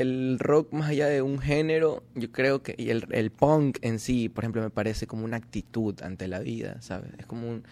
el 0.00 0.38
rock, 0.38 0.72
más 0.72 0.90
allá 0.90 1.06
de 1.06 1.22
un 1.22 1.38
género, 1.38 2.02
yo 2.14 2.30
creo 2.32 2.62
que, 2.62 2.74
y 2.78 2.90
el, 2.90 3.06
el 3.10 3.30
punk 3.30 3.78
en 3.82 3.98
sí, 3.98 4.28
por 4.28 4.44
ejemplo, 4.44 4.62
me 4.62 4.70
parece 4.70 5.06
como 5.06 5.24
una 5.24 5.36
actitud 5.36 6.00
ante 6.02 6.28
la 6.28 6.38
vida, 6.40 6.80
¿sabes? 6.80 7.10
Es 7.18 7.26
como 7.26 7.48
un, 7.48 7.64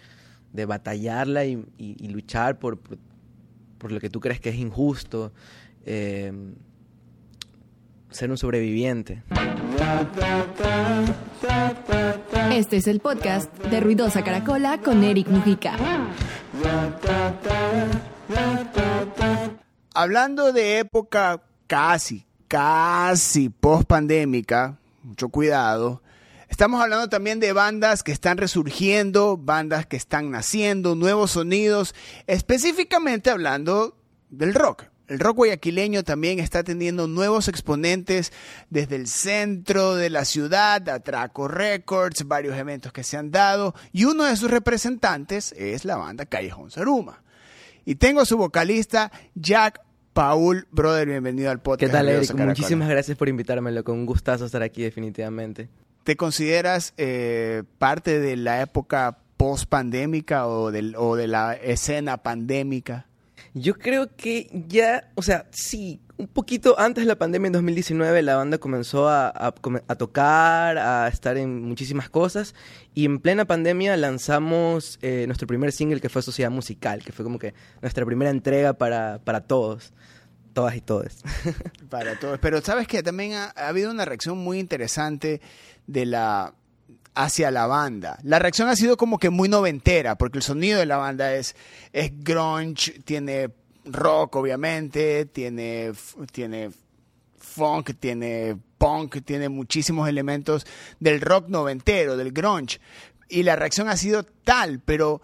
de 0.53 0.65
batallarla 0.65 1.45
y, 1.45 1.53
y- 1.77 1.95
y 1.99 2.07
luchar 2.09 2.59
por, 2.59 2.77
por, 2.79 2.97
por 3.77 3.91
lo 3.91 3.99
que 3.99 4.09
tú 4.09 4.19
crees 4.19 4.39
que 4.39 4.49
es 4.49 4.55
injusto, 4.55 5.31
eh, 5.85 6.31
ser 8.09 8.31
un 8.31 8.37
sobreviviente. 8.37 9.23
Este 12.51 12.77
es 12.77 12.87
el 12.87 12.99
podcast 12.99 13.55
de 13.65 13.79
Ruidosa 13.79 14.23
Caracola 14.23 14.79
con 14.81 15.03
Eric 15.03 15.27
Mujica. 15.27 15.75
Hablando 19.93 20.51
de 20.53 20.79
época 20.79 21.41
casi, 21.69 22.25
casi 22.47 23.49
post 23.49 23.87
pandémica, 23.87 24.79
mucho 25.03 25.29
cuidado. 25.29 26.01
Estamos 26.49 26.81
hablando 26.81 27.09
también 27.09 27.39
de 27.39 27.53
bandas 27.53 28.01
que 28.01 28.11
están 28.11 28.39
resurgiendo, 28.39 29.37
bandas 29.37 29.85
que 29.85 29.95
están 29.95 30.31
naciendo, 30.31 30.95
nuevos 30.95 31.31
sonidos, 31.31 31.93
específicamente 32.25 33.29
hablando 33.29 33.95
del 34.31 34.55
rock. 34.55 34.85
El 35.07 35.19
rock 35.19 35.37
guayaquileño 35.37 36.03
también 36.03 36.39
está 36.39 36.63
teniendo 36.63 37.07
nuevos 37.07 37.47
exponentes 37.47 38.33
desde 38.71 38.95
el 38.95 39.05
centro 39.05 39.93
de 39.93 40.09
la 40.09 40.25
ciudad, 40.25 40.89
Atraco 40.89 41.47
Records, 41.47 42.27
varios 42.27 42.57
eventos 42.57 42.91
que 42.91 43.03
se 43.03 43.15
han 43.15 43.29
dado, 43.29 43.75
y 43.91 44.05
uno 44.05 44.23
de 44.23 44.35
sus 44.35 44.49
representantes 44.49 45.51
es 45.51 45.85
la 45.85 45.97
banda 45.97 46.25
Callejón 46.25 46.71
Saruma. 46.71 47.21
Y 47.85 47.95
tengo 47.95 48.21
a 48.21 48.25
su 48.25 48.37
vocalista, 48.37 49.11
Jack 49.35 49.81
Paul. 50.23 50.67
Brother, 50.69 51.07
bienvenido 51.07 51.49
al 51.49 51.61
podcast. 51.61 51.79
¿Qué 51.79 51.97
tal, 51.97 52.09
Eric? 52.09 52.33
Muchísimas 52.35 52.89
gracias 52.89 53.17
por 53.17 53.29
invitármelo, 53.29 53.85
con 53.85 53.97
un 53.99 54.05
gustazo 54.05 54.45
estar 54.47 54.61
aquí 54.61 54.81
definitivamente. 54.83 55.69
¿Te 56.03 56.17
consideras 56.17 56.93
eh, 56.97 57.63
parte 57.77 58.19
de 58.19 58.35
la 58.35 58.61
época 58.61 59.19
post-pandémica 59.37 60.45
o, 60.47 60.71
del- 60.71 60.97
o 60.97 61.15
de 61.15 61.27
la 61.29 61.53
escena 61.53 62.17
pandémica? 62.17 63.05
Yo 63.53 63.75
creo 63.75 64.13
que 64.17 64.49
ya, 64.67 65.09
o 65.15 65.21
sea, 65.21 65.45
sí, 65.51 66.01
un 66.19 66.27
poquito 66.27 66.77
antes 66.77 67.05
de 67.05 67.07
la 67.07 67.15
pandemia 67.15 67.47
en 67.47 67.53
2019 67.53 68.21
la 68.23 68.35
banda 68.35 68.57
comenzó 68.57 69.07
a, 69.07 69.53
tocar, 69.97 70.77
a 70.77 71.07
estar 71.07 71.37
en 71.37 71.63
muchísimas 71.63 72.09
cosas 72.09 72.55
y 72.93 73.05
en 73.05 73.19
plena 73.19 73.45
pandemia 73.45 73.95
lanzamos 73.95 74.99
eh, 75.01 75.23
nuestro 75.27 75.47
primer 75.47 75.71
single 75.71 76.01
que 76.01 76.09
fue 76.09 76.21
Sociedad 76.21 76.51
Musical, 76.51 77.05
que 77.05 77.13
fue 77.13 77.23
como 77.23 77.39
que 77.39 77.53
nuestra 77.81 78.05
primera 78.05 78.31
entrega 78.31 78.73
para, 78.73 79.21
para 79.23 79.39
todos, 79.41 79.93
todas 80.51 80.75
y 80.75 80.81
todos. 80.81 81.23
Para 81.89 82.19
todos. 82.19 82.37
Pero 82.39 82.59
sabes 82.59 82.85
que 82.85 83.01
también 83.01 83.33
ha, 83.33 83.53
ha 83.55 83.69
habido 83.69 83.89
una 83.89 84.03
reacción 84.03 84.37
muy 84.37 84.59
interesante 84.59 85.39
de 85.87 86.05
la 86.05 86.53
hacia 87.15 87.49
la 87.49 87.65
banda. 87.65 88.19
La 88.23 88.39
reacción 88.39 88.67
ha 88.67 88.75
sido 88.75 88.97
como 88.97 89.19
que 89.19 89.29
muy 89.29 89.47
noventera, 89.47 90.17
porque 90.17 90.37
el 90.37 90.43
sonido 90.43 90.79
de 90.79 90.85
la 90.85 90.97
banda 90.97 91.33
es, 91.33 91.55
es 91.91 92.11
grunge, 92.23 92.99
tiene 93.03 93.49
rock 93.93 94.35
obviamente, 94.35 95.25
tiene, 95.25 95.91
tiene 96.31 96.71
funk, 97.37 97.91
tiene 97.99 98.57
punk, 98.77 99.23
tiene 99.23 99.49
muchísimos 99.49 100.07
elementos 100.07 100.65
del 100.99 101.21
rock 101.21 101.49
noventero, 101.49 102.17
del 102.17 102.31
grunge. 102.31 102.79
Y 103.27 103.43
la 103.43 103.55
reacción 103.55 103.89
ha 103.89 103.97
sido 103.97 104.23
tal, 104.23 104.79
pero 104.79 105.21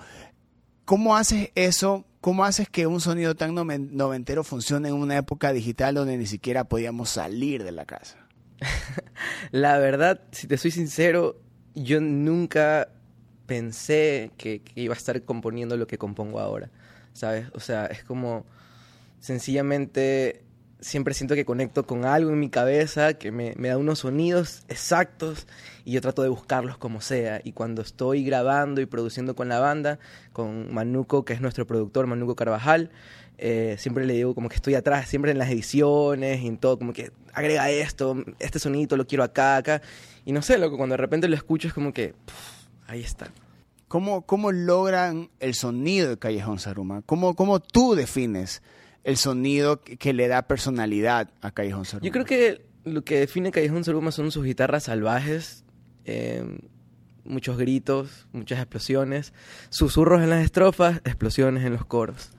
¿cómo 0.86 1.16
haces 1.16 1.50
eso? 1.56 2.06
¿Cómo 2.22 2.44
haces 2.44 2.70
que 2.70 2.88
un 2.88 3.02
sonido 3.02 3.36
tan 3.36 3.54
noven- 3.56 3.92
noventero 3.92 4.44
funcione 4.44 4.90
en 4.90 4.96
una 4.96 5.18
época 5.18 5.54
digital 5.54 5.96
donde 5.96 6.18
ni 6.18 6.26
siquiera 6.26 6.64
podíamos 6.64 7.10
salir 7.10 7.64
de 7.64 7.72
la 7.72 7.86
casa? 7.86 8.18
La 9.52 9.78
verdad, 9.78 10.22
si 10.32 10.48
te 10.48 10.58
soy 10.58 10.72
sincero, 10.72 11.40
yo 11.76 12.00
nunca 12.02 12.90
pensé 13.46 14.32
que, 14.38 14.62
que 14.62 14.82
iba 14.82 14.94
a 14.94 14.98
estar 14.98 15.22
componiendo 15.24 15.78
lo 15.78 15.88
que 15.88 15.98
compongo 15.98 16.40
ahora, 16.40 16.72
¿sabes? 17.14 17.48
O 17.54 17.60
sea, 17.60 17.86
es 17.88 18.04
como 18.04 18.46
sencillamente 19.26 20.44
siempre 20.80 21.16
siento 21.16 21.34
que 21.34 21.46
conecto 21.46 21.88
con 21.88 22.06
algo 22.06 22.30
en 22.30 22.40
mi 22.40 22.52
cabeza 22.52 23.16
que 23.16 23.32
me, 23.32 23.56
me 23.58 23.70
da 23.70 23.78
unos 23.80 24.00
sonidos 24.00 24.64
exactos 24.68 25.48
y 25.84 25.94
yo 25.94 26.02
trato 26.02 26.22
de 26.22 26.30
buscarlos 26.30 26.78
como 26.78 27.02
sea. 27.02 27.42
Y 27.44 27.54
cuando 27.54 27.82
estoy 27.82 28.24
grabando 28.24 28.82
y 28.82 28.86
produciendo 28.86 29.36
con 29.36 29.50
la 29.50 29.60
banda, 29.60 29.98
con 30.32 30.72
Manuco, 30.72 31.26
que 31.26 31.34
es 31.34 31.42
nuestro 31.42 31.66
productor, 31.66 32.06
Manuco 32.06 32.36
Carvajal, 32.36 32.92
eh, 33.40 33.78
siempre 33.80 34.06
le 34.06 34.14
digo 34.14 34.36
como 34.36 34.48
que 34.48 34.58
estoy 34.58 34.76
atrás, 34.76 35.10
siempre 35.10 35.32
en 35.32 35.40
las 35.40 35.50
ediciones 35.50 36.42
y 36.42 36.48
en 36.48 36.60
todo, 36.60 36.78
como 36.78 36.94
que 36.94 37.12
agrega 37.34 37.72
esto, 37.72 38.24
este 38.38 38.60
sonito 38.60 38.96
lo 38.96 39.08
quiero 39.08 39.24
acá, 39.24 39.58
acá. 39.58 39.82
Y 40.24 40.34
no 40.34 40.44
sé, 40.44 40.60
loco, 40.60 40.78
cuando 40.78 40.94
de 40.94 40.98
repente 40.98 41.28
lo 41.28 41.36
escucho 41.36 41.68
es 41.68 41.74
como 41.74 41.94
que 41.94 42.14
ahí 42.86 43.02
está. 43.02 43.30
¿Cómo, 43.88 44.22
¿Cómo 44.22 44.52
logran 44.52 45.32
el 45.40 45.56
sonido 45.56 46.10
de 46.10 46.18
Callejón 46.20 46.60
Saruma? 46.60 47.02
¿Cómo, 47.08 47.36
cómo 47.36 47.60
tú 47.60 47.96
defines 47.96 48.62
el 49.06 49.18
sonido 49.18 49.82
que, 49.82 50.14
le 50.14 50.28
da 50.28 50.42
personalidad 50.42 51.30
a 51.42 51.52
Callejón 51.52 51.86
Saruma? 51.86 52.06
Yo 52.06 52.12
creo 52.12 52.26
que 52.26 52.66
lo 52.84 53.04
que 53.04 53.20
define 53.20 53.52
Callejón 53.52 53.84
Saruma 53.86 54.12
son 54.12 54.32
sus 54.32 54.44
guitarras 54.44 54.84
salvajes, 54.84 55.64
eh, 56.04 56.44
muchos 57.24 57.58
gritos, 57.58 58.28
muchas 58.34 58.60
explosiones, 58.60 59.34
susurros 59.70 60.22
en 60.22 60.30
las 60.30 60.44
estrofas, 60.44 60.98
explosiones 61.06 61.64
en 61.64 61.74
los 61.74 61.86
coros. 61.86 62.32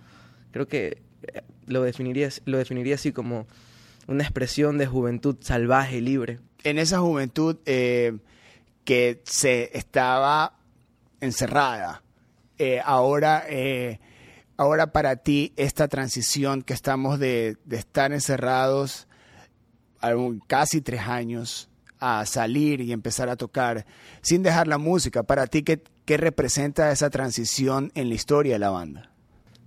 Creo 0.51 0.69
que 0.69 1.03
eh, 1.23 1.43
lo 1.67 1.83
definiría, 1.83 2.29
lo 2.45 2.59
definiría 2.59 2.97
así 2.97 3.13
como 3.13 3.47
una 4.07 4.25
expresión 4.25 4.77
de 4.77 4.87
juventud 4.87 5.37
salvaje 5.41 5.99
y 5.99 6.01
libre. 6.01 6.41
en 6.65 6.79
esa 6.79 6.99
juventud 6.99 7.59
eh, 7.65 8.19
que 8.85 9.23
se 9.25 9.71
estaba 9.77 10.59
encerrada, 11.21 12.03
eh, 12.59 12.81
ahora, 12.85 13.45
eh, 13.49 14.01
ahora 14.57 14.93
para 14.93 15.17
ti 15.17 15.53
esta 15.57 15.89
transición 15.89 16.63
que 16.63 16.75
estamos 16.75 17.19
de, 17.19 17.57
de 17.65 17.77
estar 17.77 18.13
encerrados 18.13 19.07
casi 20.47 20.81
tres 20.81 21.01
años 21.03 21.69
a 21.99 22.25
salir 22.27 22.81
y 22.81 22.93
empezar 22.93 23.29
a 23.29 23.37
tocar 23.37 23.87
sin 24.21 24.43
dejar 24.43 24.69
la 24.69 24.79
música, 24.79 25.23
para 25.23 25.47
ti, 25.47 25.63
¿qué, 25.63 25.83
qué 26.05 26.17
representa 26.17 26.91
esa 26.93 27.11
transición 27.11 27.91
en 27.95 28.09
la 28.11 28.15
historia 28.15 28.53
de 28.55 28.59
la 28.59 28.71
banda? 28.71 29.11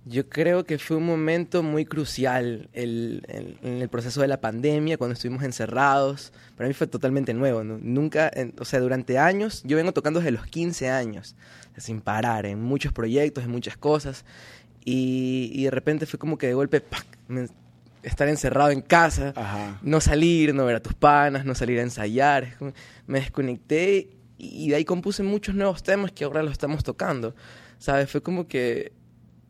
Yo 0.06 0.28
creo 0.30 0.64
que 0.64 0.78
fue 0.78 0.96
un 0.96 1.04
momento 1.04 1.62
muy 1.62 1.84
crucial 1.84 2.70
el- 2.72 3.22
el- 3.28 3.58
en 3.62 3.82
el 3.82 3.88
proceso 3.90 4.22
de 4.22 4.28
la 4.28 4.40
pandemia, 4.40 4.96
cuando 4.96 5.12
estuvimos 5.12 5.42
encerrados. 5.42 6.32
Para 6.56 6.68
mí 6.68 6.74
fue 6.74 6.86
totalmente 6.86 7.34
nuevo. 7.34 7.62
Nunca, 7.64 8.30
o 8.58 8.64
sea, 8.64 8.80
durante 8.80 9.18
años, 9.18 9.62
yo 9.64 9.76
vengo 9.76 9.92
tocando 9.92 10.20
desde 10.20 10.30
los 10.32 10.46
15 10.46 10.88
años, 10.88 11.36
sin 11.76 12.00
parar, 12.00 12.46
en 12.46 12.62
muchos 12.62 12.92
proyectos, 12.94 13.44
en 13.44 13.50
muchas 13.50 13.76
cosas. 13.76 14.24
Y, 14.84 15.50
y 15.54 15.64
de 15.64 15.70
repente 15.70 16.06
fue 16.06 16.18
como 16.18 16.38
que 16.38 16.46
de 16.46 16.54
golpe, 16.54 16.80
¡pac! 16.80 17.06
me- 17.28 17.46
estar 18.02 18.28
encerrado 18.28 18.70
en 18.70 18.80
casa, 18.80 19.34
Ajá. 19.36 19.78
no 19.82 20.00
salir, 20.00 20.54
no 20.54 20.64
ver 20.64 20.76
a 20.76 20.80
tus 20.82 20.94
panas, 20.94 21.44
no 21.44 21.54
salir 21.54 21.78
a 21.80 21.82
ensayar. 21.82 22.56
Me 23.06 23.20
desconecté 23.20 24.16
y 24.38 24.70
de 24.70 24.76
ahí 24.76 24.84
compuse 24.86 25.22
muchos 25.22 25.54
nuevos 25.54 25.82
temas 25.82 26.10
que 26.12 26.24
ahora 26.24 26.42
los 26.42 26.52
estamos 26.52 26.82
tocando. 26.82 27.34
¿Sabes? 27.78 28.10
Fue 28.10 28.22
como 28.22 28.48
que 28.48 28.92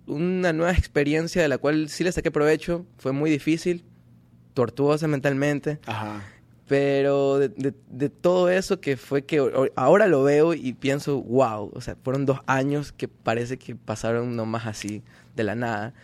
una 0.06 0.52
nueva 0.52 0.72
experiencia 0.72 1.40
de 1.42 1.48
la 1.48 1.58
cual 1.58 1.88
sí 1.88 2.02
le 2.02 2.10
saqué 2.10 2.32
provecho. 2.32 2.86
Fue 2.98 3.12
muy 3.12 3.30
difícil, 3.30 3.84
tortuosa 4.54 5.06
mentalmente, 5.06 5.78
Ajá. 5.86 6.24
Pero 6.70 7.40
de, 7.40 8.08
todo 8.10 8.48
eso 8.48 8.80
que 8.80 8.96
fue 8.96 9.24
que 9.24 9.44
ahora 9.74 10.06
lo 10.06 10.22
veo 10.22 10.54
y 10.54 10.72
pienso, 10.72 11.20
wow, 11.20 11.72
o 11.74 11.80
sea, 11.80 11.96
fueron 12.04 12.26
dos 12.26 12.38
años 12.46 12.92
que 12.92 13.08
parece 13.08 13.58
que 13.58 13.74
pasaron 13.74 14.36
nomás 14.36 14.68
así, 14.68 15.02
de 15.34 15.42
la 15.42 15.56
nada. 15.56 15.94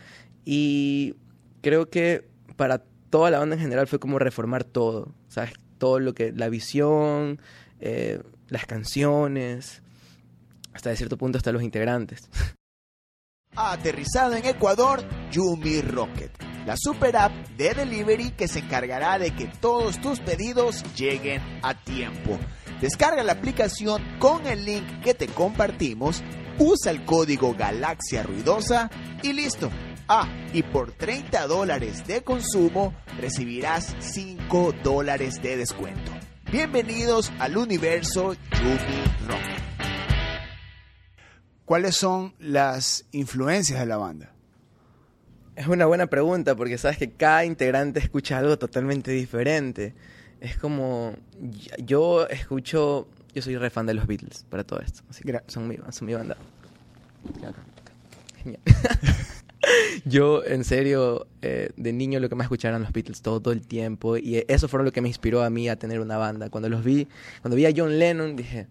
Y 0.45 1.15
creo 1.63 1.89
que 1.89 2.27
para 2.57 2.83
toda 3.11 3.31
la 3.31 3.39
banda 3.39 3.55
en 3.55 3.63
general 3.63 3.87
fue 3.87 4.01
como 4.01 4.19
reformar 4.19 4.65
todo, 4.65 5.15
¿sabes? 5.29 5.53
Todo 5.79 6.01
lo 6.01 6.15
que, 6.15 6.33
la 6.33 6.49
visión, 6.49 7.41
eh, 7.79 8.21
las 8.49 8.67
canciones, 8.67 9.85
hasta 10.73 10.91
de 10.91 10.97
cierto 10.97 11.17
punto 11.17 11.39
hasta 11.39 11.53
los 11.53 11.63
integrantes. 11.63 12.29
Aterrizado 13.55 14.35
en 14.35 14.45
Ecuador, 14.45 15.05
Yumi 15.31 15.81
Rocket, 15.81 16.33
la 16.67 16.77
super 16.77 17.17
app 17.17 17.33
de 17.57 17.73
delivery 17.75 18.31
que 18.31 18.49
se 18.49 18.59
encargará 18.59 19.19
de 19.19 19.31
que 19.31 19.47
todos 19.47 20.01
tus 20.01 20.19
pedidos 20.19 20.83
lleguen 20.97 21.41
a 21.63 21.75
tiempo. 21.75 22.39
Descarga 22.81 23.23
la 23.23 23.33
aplicación 23.33 24.03
con 24.19 24.47
el 24.47 24.65
link 24.65 25.01
que 25.03 25.15
te 25.15 25.29
compartimos, 25.29 26.23
usa 26.59 26.91
el 26.91 27.05
código 27.05 27.55
Galaxia 27.55 28.25
Ruidosa 28.25 28.91
y 29.23 29.33
listo. 29.33 29.71
Ah, 30.09 30.29
y 30.53 30.63
por 30.63 30.93
30 30.93 31.47
dólares 31.47 32.07
de 32.07 32.23
consumo 32.23 32.95
recibirás 33.19 33.95
5 34.01 34.75
dólares 34.83 35.41
de 35.41 35.57
descuento. 35.57 36.13
Bienvenidos 36.51 37.33
al 37.39 37.57
universo 37.57 38.35
Yumi 38.35 39.05
Rocket. 39.27 39.63
¿Cuáles 41.65 41.97
son 41.97 42.35
las 42.39 43.05
influencias 43.13 43.81
de 43.81 43.87
la 43.87 43.97
banda? 43.97 44.36
Es 45.57 45.67
una 45.67 45.87
buena 45.87 46.07
pregunta 46.07 46.55
porque 46.55 46.77
sabes 46.79 46.99
que 46.99 47.11
cada 47.11 47.45
integrante 47.45 47.99
escucha 47.99 48.39
algo 48.39 48.59
totalmente 48.59 49.11
diferente. 49.11 49.95
Es 50.41 50.59
como, 50.59 51.15
yo 51.83 52.29
escucho, 52.29 53.09
yo 53.35 53.41
soy 53.43 53.57
re 53.57 53.71
fan 53.71 53.87
de 53.87 53.95
los 53.95 54.07
Beatles 54.07 54.45
para 54.51 54.65
todo 54.65 54.81
esto. 54.81 55.03
Así 55.09 55.25
que 55.25 55.33
Gra- 55.33 55.43
son 55.47 55.67
mi, 55.67 55.79
son 55.91 56.07
mi 56.07 56.15
banda. 56.15 56.37
Genial. 58.43 58.61
Yo, 60.05 60.45
en 60.45 60.63
serio, 60.63 61.27
eh, 61.43 61.71
de 61.77 61.93
niño 61.93 62.21
lo 62.21 62.29
que 62.29 62.37
más 62.37 62.45
escuchaba 62.45 62.71
eran 62.77 62.83
los 62.83 62.93
Beatles 62.93 63.21
todo, 63.23 63.41
todo 63.41 63.53
el 63.53 63.67
tiempo. 63.67 64.17
Y 64.17 64.45
eso 64.47 64.69
fue 64.69 64.85
lo 64.85 64.93
que 64.93 65.01
me 65.01 65.09
inspiró 65.09 65.43
a 65.43 65.51
mí 65.51 65.69
a 65.69 65.77
tener 65.77 65.99
una 65.99 66.17
banda. 66.19 66.51
Cuando 66.51 66.69
los 66.69 66.85
vi, 66.85 67.09
cuando 67.43 67.57
vi 67.57 67.67
a 67.67 67.73
John 67.77 67.99
Lennon, 67.99 68.37
dije, 68.37 68.69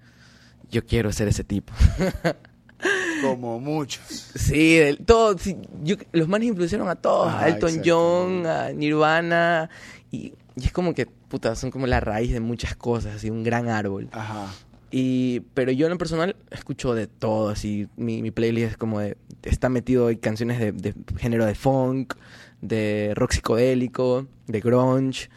yo 0.71 0.85
quiero 0.85 1.11
ser 1.11 1.27
ese 1.27 1.43
tipo. 1.43 1.73
Como 3.21 3.59
muchos. 3.59 4.03
Sí, 4.35 4.77
el- 4.77 4.97
todo, 4.97 5.37
sí, 5.37 5.55
yo- 5.83 5.95
los 6.11 6.27
manes 6.27 6.49
influenciaron 6.49 6.89
a 6.89 6.95
todos, 6.95 7.27
Ah, 7.33 7.43
a 7.43 7.47
Elton. 7.49 7.81
John, 7.85 8.45
a 8.45 8.71
Nirvana, 8.71 9.69
y, 10.11 10.33
y 10.55 10.65
es 10.65 10.71
como 10.71 10.93
que, 10.93 11.05
puta, 11.05 11.55
son 11.55 11.71
como 11.71 11.87
la 11.87 11.99
raíz 11.99 12.31
de 12.33 12.39
muchas 12.39 12.75
cosas, 12.75 13.15
así, 13.15 13.29
un 13.29 13.43
gran 13.43 13.69
árbol. 13.69 14.09
Ajá. 14.11 14.53
Y, 14.91 15.41
pero 15.53 15.71
yo 15.71 15.87
en 15.87 15.93
lo 15.93 15.97
personal 15.97 16.35
escucho 16.51 16.93
de 16.93 17.07
todo, 17.07 17.49
así, 17.49 17.87
mi, 17.97 18.21
mi 18.21 18.31
playlist 18.31 18.71
es 18.71 18.77
como 18.77 18.99
de, 18.99 19.17
está 19.43 19.67
metido 19.67 20.09
en 20.09 20.17
canciones 20.19 20.59
de, 20.59 20.71
de 20.71 20.93
género 21.17 21.45
de 21.45 21.55
funk, 21.55 22.13
de 22.61 23.11
rock 23.15 23.31
psicodélico, 23.33 24.27
de 24.47 24.59
grunge, 24.61 25.29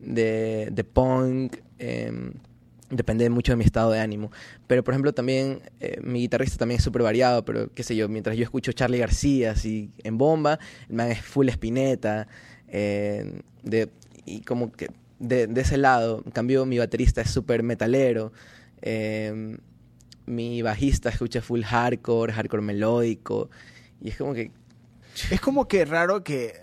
de, 0.00 0.68
de 0.72 0.84
punk, 0.84 1.56
em, 1.78 2.32
depende 2.90 3.28
mucho 3.30 3.52
de 3.52 3.56
mi 3.56 3.64
estado 3.64 3.90
de 3.90 4.00
ánimo. 4.00 4.30
Pero, 4.66 4.84
por 4.84 4.94
ejemplo, 4.94 5.12
también, 5.12 5.60
eh, 5.80 5.98
mi 6.02 6.20
guitarrista 6.20 6.58
también 6.58 6.78
es 6.78 6.84
súper 6.84 7.02
variado, 7.02 7.44
pero 7.44 7.72
qué 7.72 7.82
sé 7.82 7.96
yo, 7.96 8.08
mientras 8.08 8.36
yo 8.36 8.44
escucho 8.44 8.72
Charlie 8.72 8.98
García, 8.98 9.52
así, 9.52 9.90
en 10.04 10.18
bomba, 10.18 10.58
el 10.88 10.94
man 10.94 11.10
es 11.10 11.20
full 11.20 11.48
espineta, 11.48 12.28
eh, 12.68 13.40
y 14.24 14.40
como 14.42 14.72
que 14.72 14.90
de, 15.18 15.48
ese 15.56 15.76
lado, 15.76 16.22
en 16.24 16.30
cambio, 16.30 16.66
mi 16.66 16.78
baterista 16.78 17.20
es 17.20 17.30
súper 17.30 17.62
metalero, 17.62 18.32
eh, 18.82 19.56
mi 20.26 20.62
bajista 20.62 21.08
escucha 21.08 21.40
full 21.40 21.62
hardcore, 21.62 22.32
hardcore 22.32 22.62
melódico, 22.62 23.50
y 24.00 24.10
es 24.10 24.16
como 24.16 24.34
que, 24.34 24.52
Es 25.30 25.40
como 25.40 25.66
que 25.66 25.86
raro 25.86 26.22
que 26.22 26.54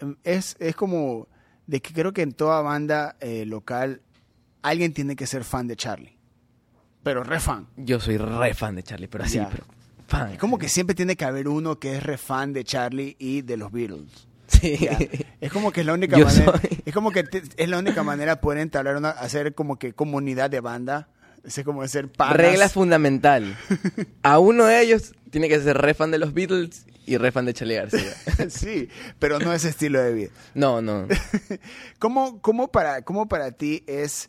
em, 0.00 0.16
es, 0.24 0.56
es 0.60 0.74
como 0.74 1.28
de 1.66 1.82
que 1.82 1.92
creo 1.92 2.14
que 2.14 2.22
en 2.22 2.32
toda 2.32 2.62
banda 2.62 3.16
local 3.44 4.00
alguien 4.62 4.92
tiene 4.92 5.16
que 5.16 5.26
ser 5.26 5.44
fan 5.44 5.66
de 5.68 5.76
Charlie. 5.76 6.16
Pero 7.02 7.22
re 7.24 7.40
fan. 7.40 7.66
yo 7.76 8.00
soy 8.00 8.16
re 8.18 8.54
fan 8.54 8.74
de 8.74 8.82
Charlie, 8.82 9.08
pero 9.08 9.24
así, 9.24 9.38
pero 9.50 9.64
fan. 10.06 10.32
Es 10.32 10.38
como 10.38 10.58
que 10.58 10.68
siempre 10.68 10.94
tiene 10.94 11.16
que 11.16 11.24
haber 11.24 11.48
uno 11.48 11.78
que 11.78 11.96
es 11.96 12.02
re 12.02 12.18
fan 12.18 12.52
de 12.52 12.64
Charlie 12.64 13.16
y 13.18 13.42
de 13.42 13.56
los 13.56 13.70
Beatles. 13.72 14.26
Sí. 14.48 14.88
Es 15.40 15.52
como 15.52 15.70
que 15.72 15.80
es 15.80 15.86
la 15.86 15.92
única 15.92 16.18
Yo 16.18 16.24
manera. 16.24 16.52
soy. 16.58 16.82
Es 16.84 16.92
como 16.94 17.10
que 17.12 17.22
te- 17.22 17.42
es 17.56 17.68
la 17.68 17.78
única 17.78 18.02
manera 18.02 18.36
de 18.36 18.40
poder 18.40 18.58
entablar 18.60 18.96
una, 18.96 19.10
hacer 19.10 19.54
como 19.54 19.78
que 19.78 19.92
comunidad 19.92 20.50
de 20.50 20.60
banda. 20.60 21.08
Es 21.44 21.62
como 21.64 21.82
de 21.82 21.88
ser 21.88 22.10
panas. 22.10 22.36
Regla 22.36 22.68
fundamental. 22.68 23.56
A 24.22 24.38
uno 24.38 24.64
de 24.64 24.80
ellos 24.82 25.12
tiene 25.30 25.48
que 25.48 25.60
ser 25.60 25.78
re 25.78 25.94
fan 25.94 26.10
de 26.10 26.18
los 26.18 26.34
Beatles 26.34 26.84
y 27.06 27.16
re 27.16 27.30
fan 27.30 27.44
de 27.44 27.54
Charlie 27.54 27.76
García. 27.76 28.12
sí, 28.50 28.88
pero 29.18 29.38
no 29.38 29.52
ese 29.52 29.68
estilo 29.68 30.00
de 30.02 30.12
vida. 30.12 30.30
No, 30.54 30.82
no. 30.82 31.06
¿Cómo, 31.98 32.40
cómo 32.40 32.68
para, 32.72 33.02
cómo 33.02 33.28
para 33.28 33.52
ti 33.52 33.84
es, 33.86 34.28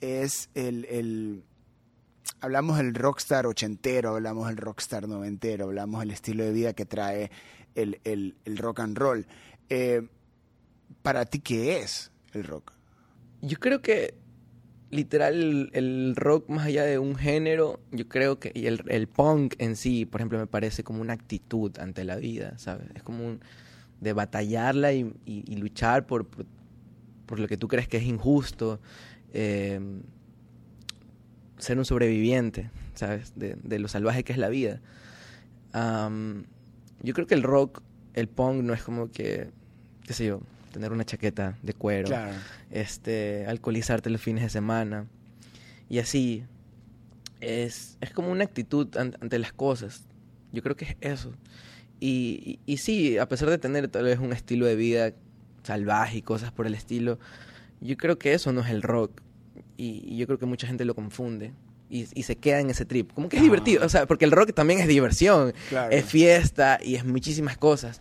es 0.00 0.50
el, 0.54 0.84
el- 0.86 1.44
Hablamos 2.42 2.78
del 2.78 2.94
rockstar 2.94 3.46
ochentero, 3.46 4.14
hablamos 4.14 4.48
del 4.48 4.56
rockstar 4.56 5.06
noventero, 5.06 5.66
hablamos 5.66 6.00
del 6.00 6.10
estilo 6.10 6.42
de 6.44 6.52
vida 6.52 6.72
que 6.72 6.86
trae 6.86 7.30
el, 7.74 8.00
el- 8.04 8.34
rock 8.56 8.80
and 8.80 8.96
roll. 8.96 9.26
Eh, 9.68 10.08
¿Para 11.02 11.26
ti 11.26 11.40
qué 11.40 11.78
es 11.80 12.10
el 12.32 12.44
rock? 12.44 12.72
Yo 13.42 13.58
creo 13.58 13.82
que 13.82 14.14
literal 14.90 15.34
el, 15.34 15.70
el 15.74 16.16
rock 16.16 16.48
más 16.48 16.66
allá 16.66 16.84
de 16.84 16.98
un 16.98 17.14
género, 17.14 17.78
yo 17.92 18.08
creo 18.08 18.38
que 18.40 18.52
y 18.54 18.66
el, 18.66 18.82
el 18.88 19.06
punk 19.06 19.54
en 19.58 19.76
sí, 19.76 20.06
por 20.06 20.20
ejemplo, 20.22 20.38
me 20.38 20.46
parece 20.46 20.82
como 20.82 21.00
una 21.02 21.12
actitud 21.12 21.78
ante 21.78 22.04
la 22.04 22.16
vida, 22.16 22.58
¿sabes? 22.58 22.88
Es 22.94 23.02
como 23.02 23.26
un 23.26 23.40
de 24.00 24.12
batallarla 24.14 24.92
y, 24.94 25.12
y- 25.26 25.44
y 25.46 25.56
luchar 25.56 26.06
por, 26.06 26.26
por, 26.26 26.46
por 27.26 27.38
lo 27.38 27.46
que 27.46 27.58
tú 27.58 27.68
crees 27.68 27.86
que 27.86 27.98
es 27.98 28.04
injusto, 28.04 28.80
eh, 29.32 29.80
ser 31.58 31.78
un 31.78 31.84
sobreviviente, 31.84 32.70
¿sabes? 32.94 33.32
De, 33.36 33.56
de 33.62 33.78
lo 33.78 33.88
salvaje 33.88 34.24
que 34.24 34.32
es 34.32 34.38
la 34.38 34.48
vida. 34.48 34.80
Yo 37.02 37.14
creo 37.14 37.26
que 37.26 37.34
el 37.34 37.42
rock, 37.42 37.82
el 38.14 38.28
punk 38.28 38.62
no 38.62 38.74
es 38.74 38.82
como 38.82 39.10
que, 39.10 39.50
qué 40.06 40.12
sé 40.12 40.26
yo, 40.26 40.40
tener 40.72 40.92
una 40.92 41.04
chaqueta 41.04 41.58
de 41.62 41.72
cuero 41.74 42.08
Claro. 42.08 42.36
este, 42.70 43.46
alcoholizarte 43.46 44.10
los 44.10 44.20
fines 44.20 44.42
de 44.44 44.50
semana. 44.50 45.06
Y 45.88 45.98
así, 45.98 46.44
es, 47.40 47.96
es 48.00 48.10
como 48.10 48.30
una 48.30 48.44
actitud 48.44 48.94
an- 48.96 49.16
ante 49.20 49.38
las 49.38 49.52
cosas. 49.52 50.04
Yo 50.52 50.62
creo 50.62 50.76
que 50.76 50.84
es 50.84 50.96
eso. 51.00 51.32
Y, 52.00 52.58
y, 52.66 52.72
y 52.72 52.76
sí, 52.78 53.18
a 53.18 53.28
pesar 53.28 53.50
de 53.50 53.58
tener 53.58 53.88
tal 53.88 54.04
vez 54.04 54.18
un 54.18 54.32
estilo 54.32 54.66
de 54.66 54.76
vida 54.76 55.12
salvaje 55.64 56.18
y 56.18 56.22
cosas 56.22 56.52
por 56.52 56.66
el 56.66 56.74
estilo, 56.74 57.18
yo 57.80 57.96
creo 57.96 58.18
que 58.18 58.32
eso 58.34 58.52
no 58.52 58.60
es 58.62 58.70
el 58.70 58.82
rock. 58.82 59.20
Y, 59.76 60.02
y 60.06 60.16
yo 60.18 60.26
creo 60.26 60.38
que 60.38 60.46
mucha 60.46 60.66
gente 60.66 60.84
lo 60.84 60.94
confunde. 60.94 61.52
Y, 61.88 62.06
y 62.14 62.22
se 62.22 62.36
queda 62.36 62.60
en 62.60 62.70
ese 62.70 62.84
trip. 62.84 63.12
Como 63.12 63.28
que 63.28 63.36
es 63.38 63.42
divertido. 63.42 63.84
O 63.84 63.88
sea, 63.88 64.06
porque 64.06 64.24
el 64.24 64.30
rock 64.30 64.52
también 64.52 64.78
es 64.80 64.86
diversión. 64.88 65.52
Claro. 65.70 65.90
Es 65.90 66.04
fiesta 66.04 66.78
y 66.82 66.94
es 66.94 67.04
muchísimas 67.04 67.56
cosas. 67.58 68.00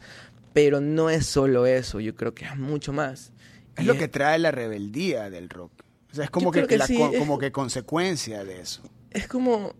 Pero 0.53 0.79
no 0.81 1.09
es 1.09 1.25
solo 1.25 1.65
eso. 1.65 1.99
Yo 1.99 2.15
creo 2.15 2.33
que 2.35 2.45
es 2.45 2.55
mucho 2.57 2.93
más. 2.93 3.31
Es 3.75 3.83
Y 3.83 3.87
lo 3.87 3.97
que 3.97 4.07
trae 4.07 4.37
la 4.39 4.51
rebeldía 4.51 5.29
del 5.29 5.49
rock. 5.49 5.71
O 6.11 6.15
sea, 6.15 6.25
es 6.25 6.29
como 6.31 6.51
que, 6.51 6.59
creo 6.59 6.67
que 6.67 6.77
la 6.77 6.85
sí, 6.87 6.97
co- 6.97 7.11
es- 7.11 7.19
como 7.19 7.37
que 7.39 7.51
consecuencia 7.51 8.43
de 8.43 8.61
eso. 8.61 8.81
es 9.11 9.27
como 9.27 9.73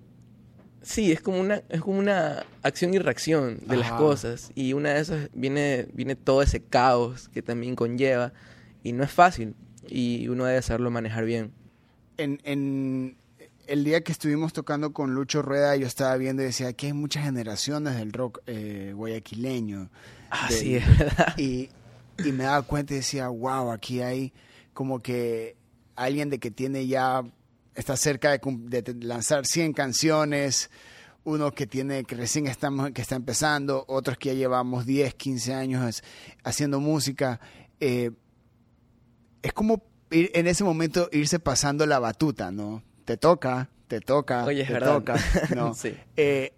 sí 0.81 1.11
es 1.11 1.19
como 1.21 1.39
una 1.41 1.61
es 1.69 1.81
como 1.81 1.99
una 1.99 2.45
acción 2.63 2.93
y 2.93 2.99
reacción 2.99 3.59
de 3.67 3.75
las 3.75 3.91
cosas 3.91 4.49
y 4.55 4.71
una 4.73 4.93
de 4.93 5.01
esas 5.01 5.29
viene 5.33 5.87
viene 5.93 6.15
todo 6.15 6.41
ese 6.41 6.61
caos 6.63 7.27
que 7.29 7.41
también 7.41 7.75
conlleva 7.75 8.31
y 8.81 8.93
no 8.93 9.03
es 9.03 9.11
fácil 9.11 9.55
y 9.89 10.27
uno 10.27 10.45
debe 10.45 10.61
saberlo 10.61 10.91
manejar 10.91 11.25
bien 11.25 11.51
en, 12.17 12.39
en 12.43 13.17
el 13.67 13.83
día 13.83 14.01
que 14.03 14.11
estuvimos 14.11 14.51
tocando 14.51 14.91
con 14.93 15.13
Lucho 15.13 15.41
Rueda, 15.41 15.75
yo 15.75 15.87
estaba 15.87 16.15
viendo 16.17 16.41
y 16.41 16.45
decía 16.47 16.73
que 16.73 16.87
hay 16.87 16.93
muchas 16.93 17.23
generaciones 17.23 17.95
del 17.97 18.11
rock 18.11 18.39
eh, 18.47 18.91
guayaquileño. 18.95 19.89
ah 20.31 20.47
De- 20.49 20.55
sí 20.55 20.75
es 20.75 20.97
verdad 20.97 21.33
Y, 21.37 21.69
y 22.23 22.31
me 22.31 22.43
daba 22.45 22.61
cuenta 22.63 22.93
y 22.93 22.97
decía, 22.97 23.27
wow, 23.29 23.71
aquí 23.71 24.01
hay 24.01 24.33
como 24.73 25.01
que 25.01 25.55
alguien 25.95 26.29
de 26.29 26.39
que 26.39 26.51
tiene 26.51 26.87
ya, 26.87 27.23
está 27.75 27.95
cerca 27.95 28.31
de, 28.37 28.95
lanzar 29.01 29.45
100 29.45 29.73
canciones, 29.73 30.69
uno 31.23 31.53
que 31.53 31.67
tiene, 31.67 32.03
que 32.05 32.15
recién 32.15 32.47
estamos, 32.47 32.91
que 32.91 33.01
está 33.01 33.15
empezando, 33.15 33.85
otros 33.87 34.17
que 34.17 34.29
ya 34.29 34.35
llevamos 34.35 34.85
10, 34.85 35.13
15 35.15 35.53
años 35.53 36.01
haciendo 36.43 36.79
música. 36.79 37.39
Eh, 37.79 38.11
es 39.41 39.53
como 39.53 39.83
ir- 40.11 40.31
en 40.33 40.47
ese 40.47 40.63
momento 40.63 41.09
irse 41.11 41.39
pasando 41.39 41.85
la 41.85 41.99
batuta, 41.99 42.51
¿no? 42.51 42.83
Te 43.05 43.17
toca, 43.17 43.69
te 43.87 44.01
toca, 44.01 44.45
Oye, 44.45 44.65
te 44.65 44.73
verdad. 44.73 44.95
toca, 44.97 45.15
¿no? 45.55 45.73
Sí. 45.75 45.95
Eh, 46.15 46.53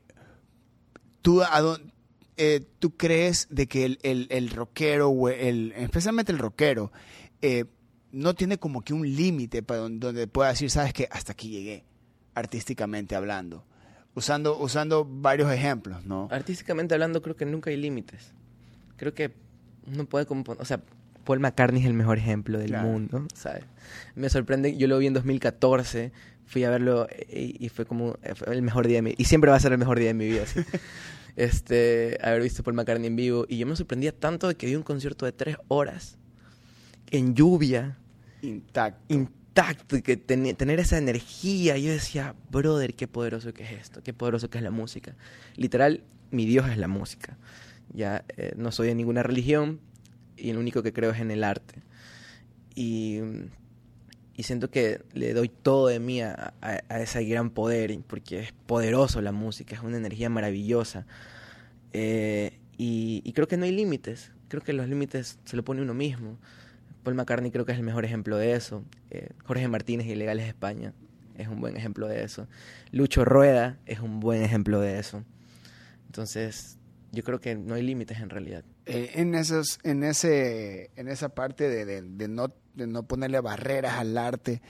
¿tú, 1.22 1.42
a 1.44 1.62
dónde- 1.62 1.92
eh, 2.38 2.66
¿Tú 2.80 2.96
crees 2.98 3.48
de 3.52 3.68
que 3.68 3.86
el, 3.86 4.00
el, 4.04 4.28
el 4.32 4.50
rockero, 4.50 5.10
o 5.10 5.30
el, 5.30 5.74
especialmente 5.78 6.32
el 6.32 6.40
rockero, 6.40 6.92
eh, 7.42 7.66
no 8.12 8.34
tiene 8.34 8.58
como 8.58 8.82
que 8.82 8.94
un 8.94 9.04
límite 9.04 9.62
para 9.64 9.82
donde, 9.82 10.00
donde 10.08 10.28
pueda 10.28 10.50
decir, 10.50 10.70
sabes 10.72 10.92
que 10.94 11.08
hasta 11.12 11.34
aquí 11.34 11.50
llegué, 11.50 11.86
artísticamente 12.34 13.16
hablando? 13.16 13.64
Usando, 14.16 14.58
usando 14.58 15.06
varios 15.06 15.52
ejemplos, 15.52 16.06
¿no? 16.06 16.28
artísticamente 16.32 16.94
hablando 16.96 17.22
creo 17.22 17.36
que 17.38 17.46
nunca 17.46 17.70
hay 17.70 17.78
límites 17.78 18.34
creo 18.98 19.14
que 19.14 19.32
uno 19.88 20.06
puede 20.06 20.26
componer 20.26 20.62
o 20.62 20.66
sea 20.66 20.82
Paul 21.24 21.40
McCartney 21.40 21.82
es 21.82 21.88
el 21.88 21.94
mejor 21.94 22.18
ejemplo 22.18 22.60
del 22.60 22.68
Claro. 22.70 22.88
mundo 22.88 23.28
sabes 23.34 23.64
me 24.16 24.30
sorprende 24.30 24.76
yo 24.78 24.88
lo 24.88 24.98
vi 24.98 25.08
en 25.08 25.14
2014 25.14 26.12
fui 26.46 26.64
a 26.64 26.70
verlo 26.70 27.08
y, 27.32 27.64
y 27.66 27.70
fue 27.70 27.86
como 27.86 28.18
eh, 28.24 28.36
fue 28.36 28.54
el 28.54 28.62
mejor 28.62 28.88
día 28.88 28.98
de 28.98 29.02
mi 29.04 29.16
y 29.18 29.26
siempre 29.26 29.50
va 29.52 29.58
a 29.58 29.60
ser 29.60 29.72
el 29.72 29.78
mejor 29.78 29.98
día 30.00 30.08
de 30.10 30.14
mi 30.14 30.26
vida 30.28 30.46
sí. 30.46 30.60
este 31.36 32.18
haber 32.22 32.42
visto 32.42 32.62
a 32.62 32.66
Paul 32.66 32.76
McCartney 32.76 33.08
en 33.08 33.16
vivo 33.16 33.46
y 33.48 33.58
yo 33.58 33.66
me 33.68 33.76
sorprendía 33.76 34.12
tanto 34.12 34.48
de 34.48 34.56
que 34.56 34.68
dio 34.68 34.78
un 34.78 34.84
concierto 34.84 35.26
de 35.26 35.32
tres 35.32 35.58
horas 35.68 36.18
en 37.10 37.36
lluvia 37.36 37.98
Intacto. 38.42 39.14
intacto 39.14 39.96
y 39.98 40.02
que 40.02 40.18
ten- 40.18 40.56
tener 40.56 40.80
esa 40.80 40.98
energía. 40.98 41.78
Yo 41.78 41.92
decía, 41.92 42.34
brother, 42.50 42.96
qué 42.96 43.08
poderoso 43.08 43.54
que 43.54 43.64
es 43.64 43.72
esto, 43.74 44.02
qué 44.02 44.14
poderoso 44.14 44.50
que 44.50 44.58
es 44.58 44.64
la 44.64 44.72
música. 44.72 45.16
Literal, 45.56 46.04
mi 46.32 46.46
Dios 46.46 46.68
es 46.70 46.78
la 46.78 46.88
música. 46.88 47.38
Ya 47.94 48.24
eh, 48.38 48.54
no 48.56 48.72
soy 48.72 48.88
de 48.88 48.96
ninguna 48.96 49.22
religión 49.24 49.80
y 50.42 50.54
lo 50.54 50.60
único 50.60 50.84
que 50.84 50.94
creo 50.94 51.12
es 51.12 51.20
en 51.22 51.32
el 51.32 51.44
arte. 51.46 51.76
Y, 52.76 53.20
y 54.36 54.44
siento 54.44 54.70
que 54.72 55.02
le 55.14 55.34
doy 55.34 55.50
todo 55.50 55.88
de 55.88 56.00
mí 56.00 56.22
a, 56.22 56.54
a- 56.62 57.00
ese 57.02 57.24
gran 57.26 57.50
poder, 57.50 58.00
porque 58.08 58.40
es 58.40 58.54
poderoso 58.66 59.22
la 59.22 59.32
música, 59.32 59.76
es 59.76 59.82
una 59.82 59.98
energía 59.98 60.30
maravillosa. 60.30 61.06
Eh, 61.94 62.60
y, 62.78 63.22
y 63.26 63.34
creo 63.34 63.48
que 63.48 63.58
no 63.58 63.66
hay 63.66 63.72
límites. 63.72 64.32
creo 64.50 64.64
que 64.64 64.74
los 64.74 64.88
límites 64.90 65.40
se 65.46 65.56
lo 65.58 65.64
pone 65.66 65.82
uno 65.82 65.94
mismo. 65.94 66.38
Paul 67.04 67.16
McCartney 67.16 67.52
creo 67.52 67.66
que 67.66 67.74
es 67.74 67.80
el 67.80 67.86
mejor 67.86 68.06
ejemplo 68.06 68.38
de 68.38 68.54
eso. 68.56 68.84
Eh, 69.12 69.30
Jorge 69.46 69.68
Martínez, 69.68 70.08
Ilegales 70.08 70.48
España, 70.48 70.94
es 71.38 71.48
un 71.48 71.62
buen 71.62 71.78
ejemplo 71.78 72.08
de 72.08 72.24
eso. 72.24 72.48
Lucho 72.92 73.26
Rueda 73.26 73.80
es 73.88 74.00
un 74.02 74.20
buen 74.22 74.44
ejemplo 74.44 74.82
de 74.82 75.00
eso. 75.00 75.24
Entonces, 76.08 76.78
yo 77.12 77.24
creo 77.24 77.40
que 77.40 77.56
no 77.56 77.76
hay 77.76 77.84
límites 77.84 78.20
en 78.20 78.30
realidad. 78.30 78.64
Eh, 78.86 79.12
en, 79.16 79.36
esos, 79.36 79.80
en, 79.84 80.04
ese, 80.04 80.92
en 80.96 81.08
esa 81.08 81.30
parte 81.30 81.70
de, 81.70 81.86
de, 81.86 82.02
de, 82.02 82.28
no, 82.28 82.54
de 82.74 82.88
no 82.88 83.04
ponerle 83.04 83.40
barreras 83.42 83.96
al 83.96 84.18
arte 84.18 84.62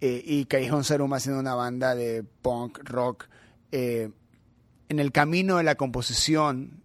eh, 0.00 0.22
y 0.24 0.46
Callejón 0.46 0.84
Saruma 0.84 1.20
siendo 1.20 1.40
una 1.40 1.54
banda 1.54 1.94
de 1.94 2.24
punk, 2.24 2.80
rock, 2.84 3.26
eh, 3.72 4.10
en 4.88 4.98
el 4.98 5.12
camino 5.12 5.58
de 5.58 5.64
la 5.64 5.74
composición 5.74 6.82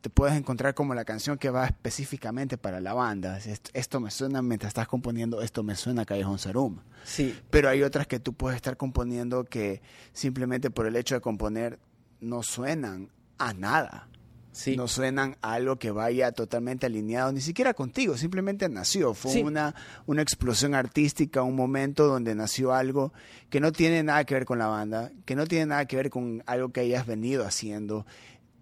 te 0.00 0.10
puedes 0.10 0.36
encontrar 0.36 0.74
como 0.74 0.94
la 0.94 1.04
canción 1.04 1.38
que 1.38 1.50
va 1.50 1.66
específicamente 1.66 2.56
para 2.56 2.80
la 2.80 2.94
banda. 2.94 3.38
Esto, 3.38 3.70
esto 3.74 4.00
me 4.00 4.10
suena 4.10 4.42
mientras 4.42 4.70
estás 4.70 4.86
componiendo, 4.86 5.42
esto 5.42 5.62
me 5.62 5.74
suena 5.74 6.02
a 6.02 6.04
Callejón 6.04 6.38
Saruma. 6.38 6.84
Sí. 7.04 7.36
Pero 7.50 7.68
hay 7.68 7.82
otras 7.82 8.06
que 8.06 8.20
tú 8.20 8.32
puedes 8.32 8.56
estar 8.56 8.76
componiendo 8.76 9.44
que 9.44 9.82
simplemente 10.12 10.70
por 10.70 10.86
el 10.86 10.94
hecho 10.94 11.16
de 11.16 11.20
componer 11.20 11.80
no 12.20 12.42
suenan 12.42 13.10
a 13.38 13.54
nada. 13.54 14.08
Sí. 14.52 14.76
No 14.76 14.88
suenan 14.88 15.36
a 15.40 15.52
algo 15.52 15.76
que 15.76 15.92
vaya 15.92 16.32
totalmente 16.32 16.86
alineado, 16.86 17.30
ni 17.30 17.40
siquiera 17.40 17.74
contigo, 17.74 18.16
simplemente 18.16 18.68
nació. 18.68 19.14
Fue 19.14 19.30
Sí. 19.34 19.42
una, 19.42 19.74
una 20.06 20.20
explosión 20.22 20.74
artística, 20.74 21.42
un 21.44 21.54
momento 21.54 22.08
donde 22.08 22.34
nació 22.34 22.72
algo 22.74 23.12
que 23.50 23.60
no 23.60 23.70
tiene 23.70 24.02
nada 24.02 24.24
que 24.24 24.34
ver 24.34 24.44
con 24.44 24.58
la 24.58 24.66
banda, 24.66 25.12
que 25.26 25.36
no 25.36 25.46
tiene 25.46 25.66
nada 25.66 25.86
que 25.86 25.94
ver 25.96 26.10
con 26.10 26.42
algo 26.46 26.70
que 26.70 26.80
hayas 26.80 27.06
venido 27.06 27.44
haciendo. 27.44 28.04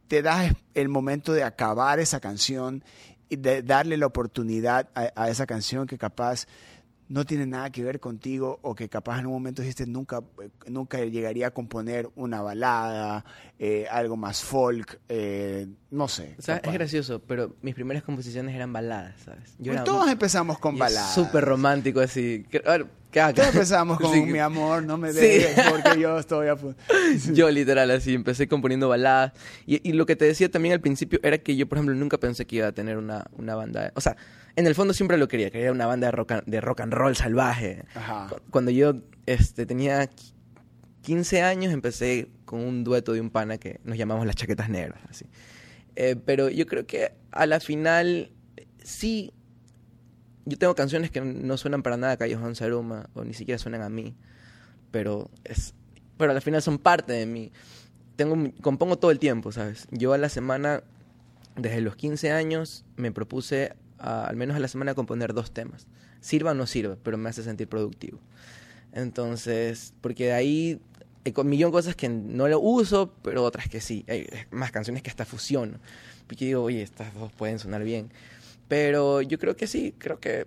Te 0.06 0.20
das 0.20 0.52
el 0.74 0.90
momento 0.90 1.32
de 1.32 1.44
acabar 1.44 1.98
esa 1.98 2.20
canción 2.20 2.84
y 3.30 3.36
de 3.36 3.62
darle 3.62 3.96
la 3.96 4.06
oportunidad 4.06 4.90
a, 4.94 5.10
a 5.16 5.30
esa 5.30 5.46
canción 5.46 5.86
que 5.86 5.96
capaz 5.96 6.46
no 7.08 7.24
tiene 7.24 7.46
nada 7.46 7.70
que 7.70 7.84
ver 7.84 8.00
contigo 8.00 8.58
o 8.62 8.74
que 8.74 8.88
capaz 8.88 9.20
en 9.20 9.26
un 9.26 9.32
momento 9.32 9.62
dijiste 9.62 9.86
nunca, 9.86 10.22
eh, 10.42 10.48
nunca 10.66 10.98
llegaría 11.04 11.48
a 11.48 11.50
componer 11.52 12.08
una 12.16 12.42
balada, 12.42 13.24
eh, 13.58 13.86
algo 13.90 14.16
más 14.16 14.42
folk, 14.42 14.98
eh, 15.08 15.66
no 15.90 16.08
sé. 16.08 16.34
O 16.38 16.42
sea, 16.42 16.56
capaz. 16.56 16.68
es 16.70 16.74
gracioso, 16.74 17.20
pero 17.26 17.54
mis 17.62 17.74
primeras 17.74 18.02
composiciones 18.02 18.54
eran 18.54 18.72
baladas, 18.72 19.14
¿sabes? 19.24 19.50
Yo 19.58 19.66
Pues 19.66 19.74
era 19.76 19.84
todos 19.84 20.08
empezamos 20.10 20.58
con 20.58 20.76
baladas. 20.78 21.14
Súper 21.14 21.44
romántico 21.44 22.00
así. 22.00 22.44
A 22.64 22.70
ver. 22.72 22.86
Todos 23.34 23.46
empezamos 23.48 23.98
con 24.00 24.12
Sí. 24.12 24.20
mi 24.22 24.38
amor, 24.40 24.82
no 24.82 24.98
me 24.98 25.10
Sí. 25.12 25.20
dejes 25.20 25.64
porque 25.70 25.98
yo 25.98 26.18
estoy 26.18 26.48
a 26.48 26.56
punto. 26.56 26.78
Yo 27.32 27.48
literal 27.50 27.90
así, 27.92 28.12
empecé 28.12 28.46
componiendo 28.46 28.90
baladas. 28.90 29.32
Y, 29.64 29.88
y 29.88 29.94
lo 29.94 30.04
que 30.04 30.16
te 30.16 30.26
decía 30.26 30.50
también 30.50 30.74
al 30.74 30.80
principio 30.82 31.18
era 31.22 31.38
que 31.38 31.56
yo, 31.56 31.66
por 31.66 31.78
ejemplo, 31.78 31.94
nunca 31.94 32.18
pensé 32.18 32.46
que 32.46 32.56
iba 32.56 32.66
a 32.66 32.72
tener 32.72 32.98
una, 32.98 33.24
una 33.38 33.54
banda... 33.54 33.90
O 33.94 34.02
sea, 34.02 34.16
en 34.56 34.66
el 34.66 34.74
fondo 34.74 34.92
siempre 34.94 35.16
lo 35.18 35.28
quería, 35.28 35.50
quería 35.50 35.70
una 35.72 35.86
banda 35.86 36.08
de 36.08 36.10
rock, 36.12 36.32
and- 36.32 36.44
de 36.46 36.60
rock 36.60 36.80
and 36.80 36.92
roll 36.94 37.14
salvaje. 37.16 37.84
Ajá. 37.94 38.28
Cuando 38.50 38.70
yo 38.70 38.94
este, 39.26 39.66
tenía 39.66 40.04
qui- 40.10 40.32
15 41.02 41.42
años 41.42 41.72
empecé 41.72 42.28
con 42.44 42.60
un 42.60 42.82
dueto 42.82 43.12
de 43.12 43.20
un 43.20 43.30
pana 43.30 43.58
que 43.58 43.80
nos 43.84 43.96
llamamos 43.96 44.26
Las 44.26 44.34
Chaquetas 44.36 44.68
Negras. 44.68 45.00
Así. 45.08 45.26
Eh, 45.94 46.16
pero 46.16 46.48
yo 46.48 46.66
creo 46.66 46.86
que 46.86 47.12
a 47.30 47.46
la 47.46 47.60
final 47.60 48.32
sí... 48.82 49.32
Yo 50.48 50.56
tengo 50.58 50.74
canciones 50.76 51.10
que 51.10 51.20
no 51.20 51.56
suenan 51.56 51.82
para 51.82 51.96
nada 51.96 52.12
a 52.12 52.16
Callejón 52.16 52.54
Saruma 52.54 53.08
o 53.14 53.24
ni 53.24 53.34
siquiera 53.34 53.58
suenan 53.58 53.82
a 53.82 53.88
mí. 53.88 54.14
Pero 54.90 55.30
es 55.44 55.74
pero 56.18 56.32
al 56.32 56.40
final 56.40 56.62
son 56.62 56.78
parte 56.78 57.12
de 57.12 57.26
mí. 57.26 57.52
Tengo, 58.16 58.36
compongo 58.62 58.96
todo 58.98 59.10
el 59.10 59.18
tiempo, 59.18 59.52
¿sabes? 59.52 59.86
Yo 59.90 60.12
a 60.14 60.18
la 60.18 60.28
semana, 60.30 60.82
desde 61.56 61.82
los 61.82 61.94
15 61.96 62.30
años, 62.32 62.84
me 62.96 63.12
propuse 63.12 63.74
al 63.98 64.36
menos 64.36 64.56
a 64.56 64.60
la 64.60 64.68
semana 64.68 64.94
componer 64.94 65.34
dos 65.34 65.50
temas. 65.50 65.86
Sirva 66.20 66.52
o 66.52 66.54
no 66.54 66.66
sirva, 66.66 66.96
pero 67.02 67.18
me 67.18 67.28
hace 67.28 67.42
sentir 67.42 67.68
productivo. 67.68 68.18
Entonces, 68.92 69.94
porque 70.00 70.26
de 70.26 70.32
ahí 70.32 70.80
hay 71.24 71.34
un 71.36 71.48
millón 71.48 71.70
de 71.70 71.72
cosas 71.72 71.96
que 71.96 72.08
no 72.08 72.48
lo 72.48 72.60
uso, 72.60 73.12
pero 73.22 73.42
otras 73.44 73.68
que 73.68 73.80
sí. 73.80 74.04
Hay 74.08 74.26
más 74.50 74.70
canciones 74.70 75.02
que 75.02 75.10
hasta 75.10 75.24
fusiono. 75.24 75.78
Porque 76.26 76.46
digo, 76.46 76.62
oye, 76.62 76.82
estas 76.82 77.12
dos 77.14 77.32
pueden 77.32 77.58
sonar 77.58 77.84
bien. 77.84 78.10
Pero 78.68 79.22
yo 79.22 79.38
creo 79.38 79.56
que 79.56 79.66
sí, 79.66 79.94
creo 79.98 80.18
que 80.18 80.46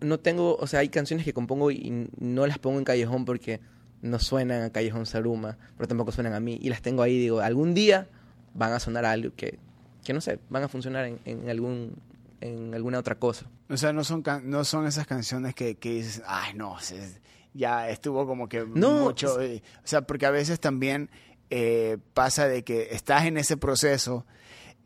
no 0.00 0.18
tengo, 0.18 0.56
o 0.56 0.66
sea, 0.66 0.80
hay 0.80 0.88
canciones 0.88 1.24
que 1.24 1.32
compongo 1.32 1.70
y 1.70 2.08
no 2.18 2.46
las 2.46 2.58
pongo 2.58 2.78
en 2.78 2.84
Callejón 2.84 3.24
porque 3.24 3.60
no 4.02 4.18
suenan 4.18 4.62
a 4.62 4.70
Callejón 4.70 5.06
Saruma, 5.06 5.58
pero 5.76 5.88
tampoco 5.88 6.12
suenan 6.12 6.34
a 6.34 6.40
mí. 6.40 6.58
Y 6.60 6.68
las 6.70 6.82
tengo 6.82 7.02
ahí, 7.02 7.18
digo, 7.18 7.40
algún 7.40 7.74
día 7.74 8.08
van 8.54 8.72
a 8.72 8.80
sonar 8.80 9.04
algo 9.04 9.34
que, 9.34 9.58
que 10.04 10.12
no 10.12 10.20
sé, 10.20 10.38
van 10.48 10.62
a 10.62 10.68
funcionar 10.68 11.10
en 11.24 11.48
algún 11.48 11.94
en 12.40 12.74
alguna 12.74 12.98
otra 12.98 13.16
cosa. 13.18 13.46
O 13.68 13.76
sea, 13.76 13.92
no 13.92 14.04
son, 14.04 14.22
can- 14.22 14.48
no 14.48 14.64
son 14.64 14.86
esas 14.86 15.06
canciones 15.06 15.54
que, 15.54 15.76
que 15.76 15.90
dices, 15.94 16.22
ay, 16.26 16.54
no, 16.54 16.78
se- 16.80 17.20
ya 17.52 17.88
estuvo 17.90 18.26
como 18.26 18.48
que 18.48 18.64
No, 18.64 18.90
mucho. 19.00 19.34
o 19.36 19.40
sea, 19.84 20.02
porque 20.02 20.26
a 20.26 20.30
veces 20.30 20.60
también 20.60 21.10
eh, 21.50 21.98
pasa 22.14 22.46
de 22.46 22.62
que 22.64 22.88
estás 22.92 23.24
en 23.26 23.36
ese 23.36 23.56
proceso, 23.56 24.24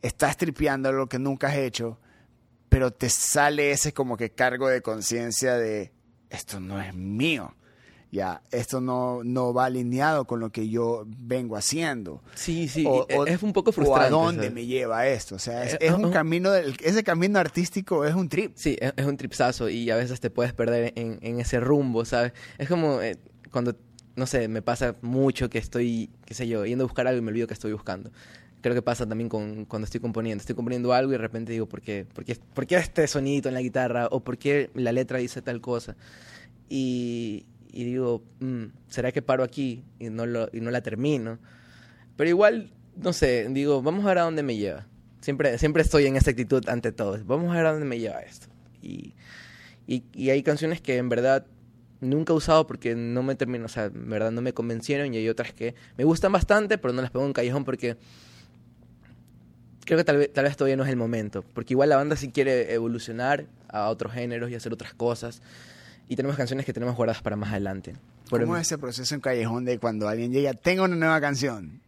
estás 0.03 0.37
tripeando 0.37 0.91
lo 0.93 1.09
que 1.09 1.19
nunca 1.19 1.49
has 1.49 1.57
hecho, 1.57 1.99
pero 2.69 2.91
te 2.91 3.09
sale 3.11 3.71
ese 3.71 3.93
como 3.93 4.17
que 4.17 4.31
cargo 4.31 4.69
de 4.69 4.81
conciencia 4.83 5.57
de, 5.57 5.93
esto 6.31 6.59
no 6.61 6.81
es 6.81 6.95
mío. 6.95 7.55
Ya, 8.15 8.43
esto 8.53 8.81
no, 8.81 9.25
no 9.25 9.53
va 9.53 9.65
alineado 9.65 10.25
con 10.25 10.39
lo 10.39 10.51
que 10.53 10.69
yo 10.69 11.05
vengo 11.19 11.57
haciendo. 11.57 12.23
Sí, 12.37 12.69
sí, 12.69 12.85
O- 12.87 13.05
y 13.11 13.15
o- 13.17 13.27
es 13.27 13.43
un 13.43 13.53
poco 13.53 13.71
¿O 13.71 13.73
frustrante. 13.75 14.07
a 14.07 14.11
dónde 14.11 14.43
¿sabes? 14.45 14.53
me 14.55 14.67
lleva 14.67 15.09
esto? 15.09 15.35
O 15.35 15.39
sea, 15.41 15.65
es, 15.65 15.75
Eh, 15.75 15.79
es 15.81 15.93
un 15.93 16.13
camino, 16.13 16.53
del, 16.53 16.77
ese 16.85 17.03
camino 17.03 17.41
artístico 17.41 18.05
es 18.05 18.15
un 18.15 18.29
trip. 18.29 18.53
Sí, 18.55 18.77
es, 18.81 18.93
es 18.97 19.05
un 19.05 19.17
tripsazo 19.17 19.69
y 19.69 19.91
a 19.91 19.97
veces 19.97 20.21
te 20.21 20.31
puedes 20.31 20.53
perder 20.53 20.93
en, 20.95 21.19
en 21.23 21.41
ese 21.41 21.59
rumbo, 21.59 22.05
¿sabes? 22.05 22.33
Es 22.57 22.69
como 22.69 23.01
eh, 23.03 23.19
cuando, 23.51 23.75
no 24.15 24.27
sé, 24.27 24.47
me 24.47 24.63
pasa 24.63 24.95
mucho 25.03 25.51
que 25.51 25.59
estoy, 25.59 26.09
qué 26.25 26.35
sé 26.35 26.47
yo, 26.47 26.65
yendo 26.65 26.85
a 26.85 26.87
buscar 26.87 27.09
algo 27.09 27.19
y 27.19 27.23
me 27.23 27.33
olvido 27.33 27.49
que 27.49 27.55
estoy 27.55 27.73
buscando. 27.73 28.13
Creo 28.61 28.77
que 28.77 28.83
pasa 28.83 29.09
también 29.09 29.29
con, 29.29 29.65
cuando 29.65 29.87
estoy 29.87 30.01
componiendo. 30.01 30.41
Estoy 30.41 30.55
componiendo 30.55 30.93
algo 30.93 31.11
y 31.11 31.15
de 31.15 31.19
repente 31.19 31.51
digo, 31.51 31.67
¿por 31.67 31.81
qué? 31.83 32.07
¿Por 32.15 32.25
qué, 32.25 32.37
por 32.55 32.65
qué 32.69 32.77
este 32.77 33.09
sonidito 33.09 33.49
en 33.49 33.55
la 33.55 33.61
guitarra? 33.61 34.07
¿O 34.13 34.21
por 34.21 34.39
qué 34.39 34.71
la 34.75 34.93
letra 34.93 35.19
dice 35.19 35.43
tal 35.43 35.61
cosa? 35.61 35.97
Y, 36.71 37.45
y 37.75 37.85
digo, 37.85 38.23
mm, 38.39 38.67
¿será 38.89 39.11
que 39.11 39.21
paro 39.21 39.43
aquí 39.43 39.83
y 39.99 40.09
no, 40.09 40.27
lo, 40.27 40.49
y 40.53 40.61
no 40.61 40.71
la 40.71 40.81
termino? 40.81 41.39
Pero 42.17 42.31
igual, 42.31 42.71
no 42.97 43.13
sé, 43.13 43.49
digo, 43.51 43.83
vamos 43.83 44.05
a 44.05 44.09
ver 44.09 44.19
a 44.19 44.23
dónde 44.23 44.45
me 44.45 44.57
lleva. 44.57 44.87
Siempre, 45.21 45.59
siempre 45.59 45.83
estoy 45.83 46.07
en 46.07 46.17
esa 46.17 46.31
actitud 46.31 46.69
ante 46.69 46.93
todo. 46.93 47.19
Vamos 47.25 47.53
a 47.53 47.57
ver 47.57 47.67
a 47.67 47.73
dónde 47.73 47.87
me 47.87 47.99
lleva 47.99 48.21
esto. 48.21 48.47
Y, 48.81 49.15
y, 49.89 50.05
y 50.15 50.31
hay 50.31 50.45
canciones 50.45 50.81
que 50.81 50.99
en 50.99 51.09
verdad 51.09 51.47
nunca 52.01 52.33
he 52.33 52.37
usado 52.37 52.67
porque 52.67 52.95
no 52.95 53.25
me 53.25 53.35
termino, 53.35 53.65
o 53.65 53.69
sea, 53.69 53.87
en 53.87 54.09
verdad 54.09 54.31
no 54.31 54.41
me 54.41 54.53
convencieron 54.53 55.13
y 55.13 55.17
hay 55.17 55.29
otras 55.29 55.53
que 55.53 55.75
me 55.97 56.05
gustan 56.05 56.31
bastante, 56.31 56.79
pero 56.79 56.95
no 56.95 57.03
las 57.03 57.11
pongo 57.11 57.27
en 57.27 57.33
callejón 57.33 57.65
porque 57.65 57.97
creo 59.85 59.99
que 59.99 60.05
tal 60.05 60.19
vez, 60.19 60.33
tal 60.33 60.45
vez 60.45 60.57
todavía 60.57 60.77
no 60.77 60.85
es 60.85 60.91
el 60.91 60.97
momento. 60.97 61.43
Porque 61.43 61.75
igual 61.75 61.89
la 61.89 61.97
banda 61.97 62.15
sí 62.15 62.31
quiere 62.31 62.73
evolucionar 62.73 63.47
a 63.69 63.89
otros 63.89 64.13
géneros 64.13 64.51
y 64.51 64.55
hacer 64.55 64.73
otras 64.73 64.95
cosas. 64.95 65.43
Y 66.09 66.17
tenemos 66.17 66.37
canciones 66.37 66.67
que 66.67 66.73
tenemos 66.73 66.97
guardadas 66.97 67.23
para 67.23 67.37
más 67.37 67.51
adelante. 67.51 67.95
Por 68.29 68.41
¿Cómo 68.41 68.55
em- 68.57 68.61
es 68.61 68.69
ese 68.69 68.79
proceso 68.79 69.15
en 69.15 69.21
Callejón 69.21 69.65
de 69.65 69.79
cuando 69.79 70.09
alguien 70.09 70.33
llega, 70.33 70.55
tengo 70.55 70.85
una 70.85 70.97
nueva 70.97 71.21
canción? 71.21 71.81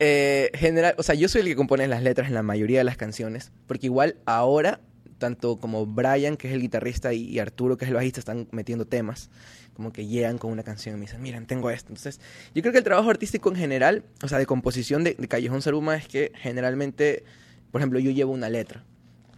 Eh, 0.00 0.50
general, 0.54 0.94
o 0.96 1.02
sea, 1.02 1.14
yo 1.16 1.28
soy 1.28 1.40
el 1.40 1.48
que 1.48 1.56
compone 1.56 1.88
las 1.88 2.02
letras 2.02 2.28
en 2.28 2.34
la 2.34 2.42
mayoría 2.42 2.78
de 2.78 2.84
las 2.84 2.96
canciones, 2.96 3.50
porque 3.66 3.86
igual 3.86 4.16
ahora, 4.26 4.80
tanto 5.18 5.58
como 5.58 5.86
Brian, 5.86 6.36
que 6.36 6.46
es 6.46 6.54
el 6.54 6.60
guitarrista, 6.60 7.12
y, 7.12 7.24
y 7.24 7.40
Arturo, 7.40 7.76
que 7.76 7.84
es 7.84 7.88
el 7.88 7.96
bajista, 7.96 8.20
están 8.20 8.46
metiendo 8.52 8.86
temas, 8.86 9.28
como 9.74 9.92
que 9.92 10.06
llegan 10.06 10.38
con 10.38 10.52
una 10.52 10.62
canción 10.62 10.94
y 10.94 10.98
me 10.98 11.06
dicen, 11.06 11.20
miren, 11.20 11.46
tengo 11.46 11.70
esto. 11.70 11.88
Entonces, 11.88 12.20
yo 12.54 12.62
creo 12.62 12.72
que 12.72 12.78
el 12.78 12.84
trabajo 12.84 13.10
artístico 13.10 13.48
en 13.48 13.56
general, 13.56 14.04
o 14.22 14.28
sea, 14.28 14.38
de 14.38 14.46
composición 14.46 15.02
de, 15.02 15.14
de 15.14 15.28
Callejón 15.28 15.62
Saruma, 15.62 15.96
es 15.96 16.06
que 16.06 16.30
generalmente, 16.36 17.24
por 17.72 17.80
ejemplo, 17.80 17.98
yo 17.98 18.12
llevo 18.12 18.32
una 18.32 18.48
letra 18.48 18.84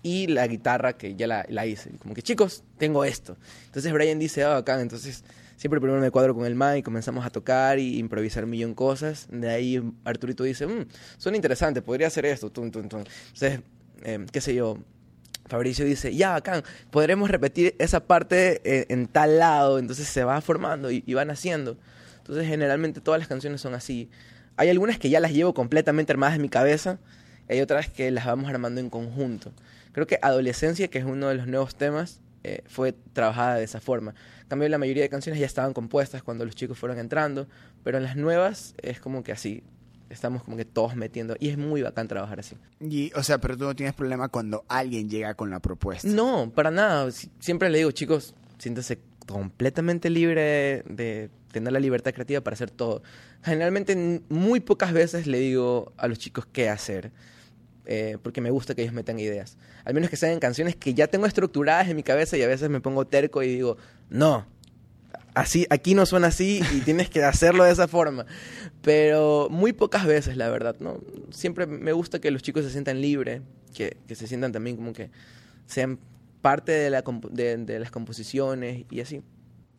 y 0.03 0.27
la 0.29 0.47
guitarra 0.47 0.95
que 0.95 1.15
ya 1.15 1.27
la, 1.27 1.45
la 1.49 1.67
hice. 1.67 1.91
Como 1.99 2.15
que, 2.15 2.23
chicos, 2.23 2.65
tengo 2.79 3.05
esto. 3.05 3.37
Entonces 3.67 3.93
Brian 3.93 4.19
dice, 4.19 4.45
ah, 4.45 4.55
bacán. 4.55 4.81
Entonces 4.81 5.25
siempre 5.57 5.79
primero 5.79 6.01
me 6.01 6.11
cuadro 6.11 6.35
con 6.35 6.47
el 6.47 6.55
Mike, 6.55 6.83
comenzamos 6.83 7.27
a 7.27 7.31
tocar 7.31 7.79
y 7.79 7.99
improvisar 7.99 8.45
un 8.45 8.51
millón 8.51 8.75
cosas. 8.75 9.29
De 9.31 9.51
ahí 9.51 9.83
Arturito 10.05 10.43
dice, 10.45 10.67
mmm, 10.67 10.87
suena 11.19 11.37
interesante, 11.37 11.83
podría 11.83 12.07
hacer 12.07 12.25
esto. 12.27 12.51
Tum, 12.51 12.71
tum, 12.71 12.89
tum. 12.89 13.01
Entonces, 13.01 13.61
eh, 14.03 14.25
qué 14.33 14.41
sé 14.41 14.55
yo, 14.55 14.79
Fabricio 15.47 15.85
dice, 15.85 16.15
ya, 16.15 16.31
bacán, 16.31 16.63
podremos 16.91 17.31
repetir 17.31 17.75
esa 17.79 18.01
parte 18.01 18.63
eh, 18.65 18.87
en 18.89 19.07
tal 19.07 19.39
lado. 19.39 19.79
Entonces 19.79 20.07
se 20.09 20.25
va 20.25 20.41
formando 20.41 20.91
y, 20.91 21.03
y 21.07 21.15
van 21.15 21.31
haciendo. 21.31 21.77
Entonces 22.19 22.47
generalmente 22.47 23.01
todas 23.01 23.19
las 23.19 23.29
canciones 23.29 23.61
son 23.61 23.75
así. 23.75 24.09
Hay 24.57 24.69
algunas 24.69 24.99
que 24.99 25.11
ya 25.11 25.21
las 25.21 25.33
llevo 25.33 25.53
completamente 25.53 26.13
armadas 26.13 26.37
en 26.37 26.43
mi 26.43 26.49
cabeza. 26.49 26.99
y 27.49 27.55
Hay 27.55 27.61
otras 27.61 27.89
que 27.89 28.11
las 28.11 28.25
vamos 28.25 28.49
armando 28.49 28.81
en 28.81 28.89
conjunto. 28.89 29.53
Creo 29.93 30.07
que 30.07 30.19
Adolescencia, 30.23 30.89
que 30.89 30.99
es 30.99 31.05
uno 31.05 31.29
de 31.29 31.35
los 31.35 31.47
nuevos 31.47 31.75
temas, 31.75 32.21
eh, 32.45 32.63
fue 32.67 32.93
trabajada 33.13 33.57
de 33.57 33.65
esa 33.65 33.81
forma. 33.81 34.15
En 34.43 34.49
cambio, 34.49 34.69
la 34.69 34.79
mayoría 34.79 35.03
de 35.03 35.09
canciones 35.09 35.39
ya 35.41 35.47
estaban 35.47 35.73
compuestas 35.73 36.23
cuando 36.23 36.45
los 36.45 36.55
chicos 36.55 36.79
fueron 36.79 36.99
entrando, 36.99 37.47
pero 37.85 37.99
en 37.99 38.05
las 38.05 38.17
nuevas 38.17 38.75
es 38.83 39.01
como 39.01 39.23
que 39.23 39.33
así. 39.33 39.63
estamos 40.09 40.43
como 40.43 40.57
que 40.57 40.65
todos 40.65 40.97
metiendo. 40.97 41.37
Y 41.39 41.51
es 41.51 41.57
muy 41.59 41.83
bacán 41.83 42.09
trabajar 42.09 42.41
así. 42.41 42.57
Y, 42.81 43.13
o 43.15 43.23
sea, 43.23 43.39
pero 43.39 43.57
tú 43.57 43.63
no 43.65 43.77
tienes 43.77 43.95
problema 43.95 44.29
cuando 44.29 44.65
alguien 44.69 45.09
llega 45.09 45.35
con 45.35 45.51
la 45.51 45.61
propuesta. 45.61 46.09
No, 46.09 46.51
para 46.53 46.73
nada. 46.73 47.11
Si- 47.13 47.31
Siempre 47.39 47.71
le 47.71 47.79
digo, 47.79 47.93
chicos, 47.93 48.35
siéntese 48.59 48.99
completamente 49.29 50.11
libre 50.11 50.83
de 50.89 51.31
tener 51.53 51.73
la 51.73 51.79
libertad 51.81 52.13
creativa 52.13 52.41
para 52.41 52.55
hacer 52.55 52.71
todo. 52.73 53.03
Generalmente, 53.45 54.21
muy 54.29 54.59
pocas 54.61 54.93
veces 54.93 55.27
le 55.29 55.39
digo 55.39 55.93
a 55.97 56.09
los 56.09 56.19
chicos 56.19 56.45
qué 56.53 56.69
hacer. 56.69 57.13
Eh, 57.87 58.19
porque 58.23 58.41
me 58.41 58.51
gusta 58.51 58.75
que 58.75 58.83
ellos 58.83 58.95
metan 58.95 59.19
ideas. 59.19 59.57
Al 59.85 59.95
menos 59.95 60.11
que 60.11 60.17
sean 60.17 60.39
canciones 60.39 60.77
que 60.77 60.95
ya 60.95 61.07
tengo 61.09 61.27
estructuradas 61.27 61.89
en 61.89 61.97
mi 61.97 62.03
cabeza 62.03 62.37
y 62.37 62.43
a 62.43 62.49
veces 62.49 62.71
me 62.71 62.81
pongo 62.81 63.07
terco 63.07 63.43
y 63.43 63.49
digo, 63.49 63.77
no, 64.09 64.47
así, 65.35 65.67
aquí 65.71 65.95
no 65.95 66.07
suena 66.07 66.29
así 66.29 66.61
y 66.75 66.81
tienes 66.85 67.11
que 67.11 67.23
hacerlo 67.25 67.65
de 67.65 67.73
esa 67.73 67.89
forma. 67.89 68.27
Pero 68.83 69.49
muy 69.51 69.73
pocas 69.73 70.07
veces, 70.07 70.37
la 70.37 70.49
verdad, 70.49 70.77
¿no? 70.81 71.01
Siempre 71.31 71.67
me 71.67 71.93
gusta 71.93 72.21
que 72.21 72.31
los 72.31 72.43
chicos 72.43 72.65
se 72.65 72.71
sientan 72.71 73.01
libres, 73.01 73.43
que, 73.75 73.97
que 74.07 74.15
se 74.15 74.27
sientan 74.27 74.53
también 74.53 74.77
como 74.77 74.93
que 74.93 75.11
sean 75.67 75.99
parte 76.41 76.73
de, 76.73 76.91
la 76.91 77.05
de, 77.31 77.57
de 77.59 77.79
las 77.79 77.91
composiciones 77.91 78.85
y 78.91 79.01
así. 79.01 79.23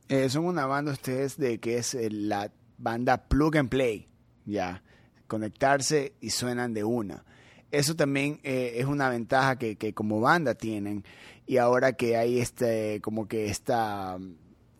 Eh, 0.08 0.30
son 0.30 0.46
una 0.46 0.66
banda 0.66 0.92
ustedes 0.92 1.38
de 1.38 1.60
que 1.60 1.78
es 1.78 1.94
eh, 1.94 2.10
la 2.12 2.52
banda 2.78 3.18
Plug 3.28 3.58
and 3.58 3.70
Play, 3.70 4.08
ya, 4.46 4.84
conectarse 5.28 6.14
y 6.20 6.32
suenan 6.32 6.74
de 6.74 6.84
una. 6.84 7.24
Eso 7.72 7.96
también 7.96 8.40
eh, 8.44 8.74
es 8.78 8.86
una 8.86 9.10
ventaja 9.10 9.58
que, 9.58 9.76
que 9.78 9.94
como 9.94 10.20
banda 10.20 10.56
tienen 10.56 11.04
y 11.48 11.58
ahora 11.58 11.94
que 11.94 12.18
hay 12.18 12.40
este 12.40 13.00
como 13.02 13.28
que 13.28 13.46
esta 13.48 14.18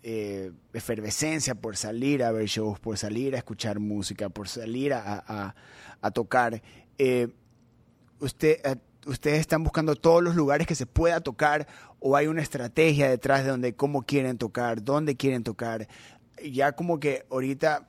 eh, 0.04 0.52
efervescencia 0.74 1.56
por 1.56 1.78
salir 1.78 2.24
a 2.24 2.32
ver 2.32 2.48
shows, 2.48 2.80
por 2.80 2.98
salir 2.98 3.36
a 3.36 3.38
escuchar 3.38 3.80
música, 3.80 4.30
por 4.30 4.48
salir 4.50 4.94
a, 4.94 5.56
a- 6.02 6.12
tocar, 6.12 6.62
eh, 6.98 7.28
usted, 8.20 8.58
ustedes 9.06 9.40
están 9.40 9.64
buscando 9.64 9.96
todos 9.96 10.24
los 10.24 10.36
lugares 10.36 10.66
que 10.68 10.76
se 10.76 10.86
pueda 10.86 11.22
tocar 11.22 11.68
o 12.00 12.16
hay 12.18 12.28
una 12.28 12.42
estrategia 12.42 13.10
detrás 13.10 13.44
de 13.44 13.52
donde 13.52 13.76
cómo 13.76 14.02
quieren 14.04 14.38
tocar, 14.38 14.84
dónde 14.84 15.16
quieren 15.16 15.44
tocar. 15.44 15.88
Ya 16.44 16.72
como 16.72 17.00
que 17.00 17.26
ahorita, 17.30 17.88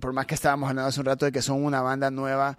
por 0.00 0.12
más 0.12 0.26
que 0.26 0.34
estábamos 0.36 0.70
hablando 0.70 0.88
hace 0.88 1.00
un 1.00 1.06
rato 1.06 1.26
de 1.26 1.32
que 1.32 1.42
son 1.42 1.64
una 1.64 1.80
banda 1.82 2.10
nueva, 2.12 2.56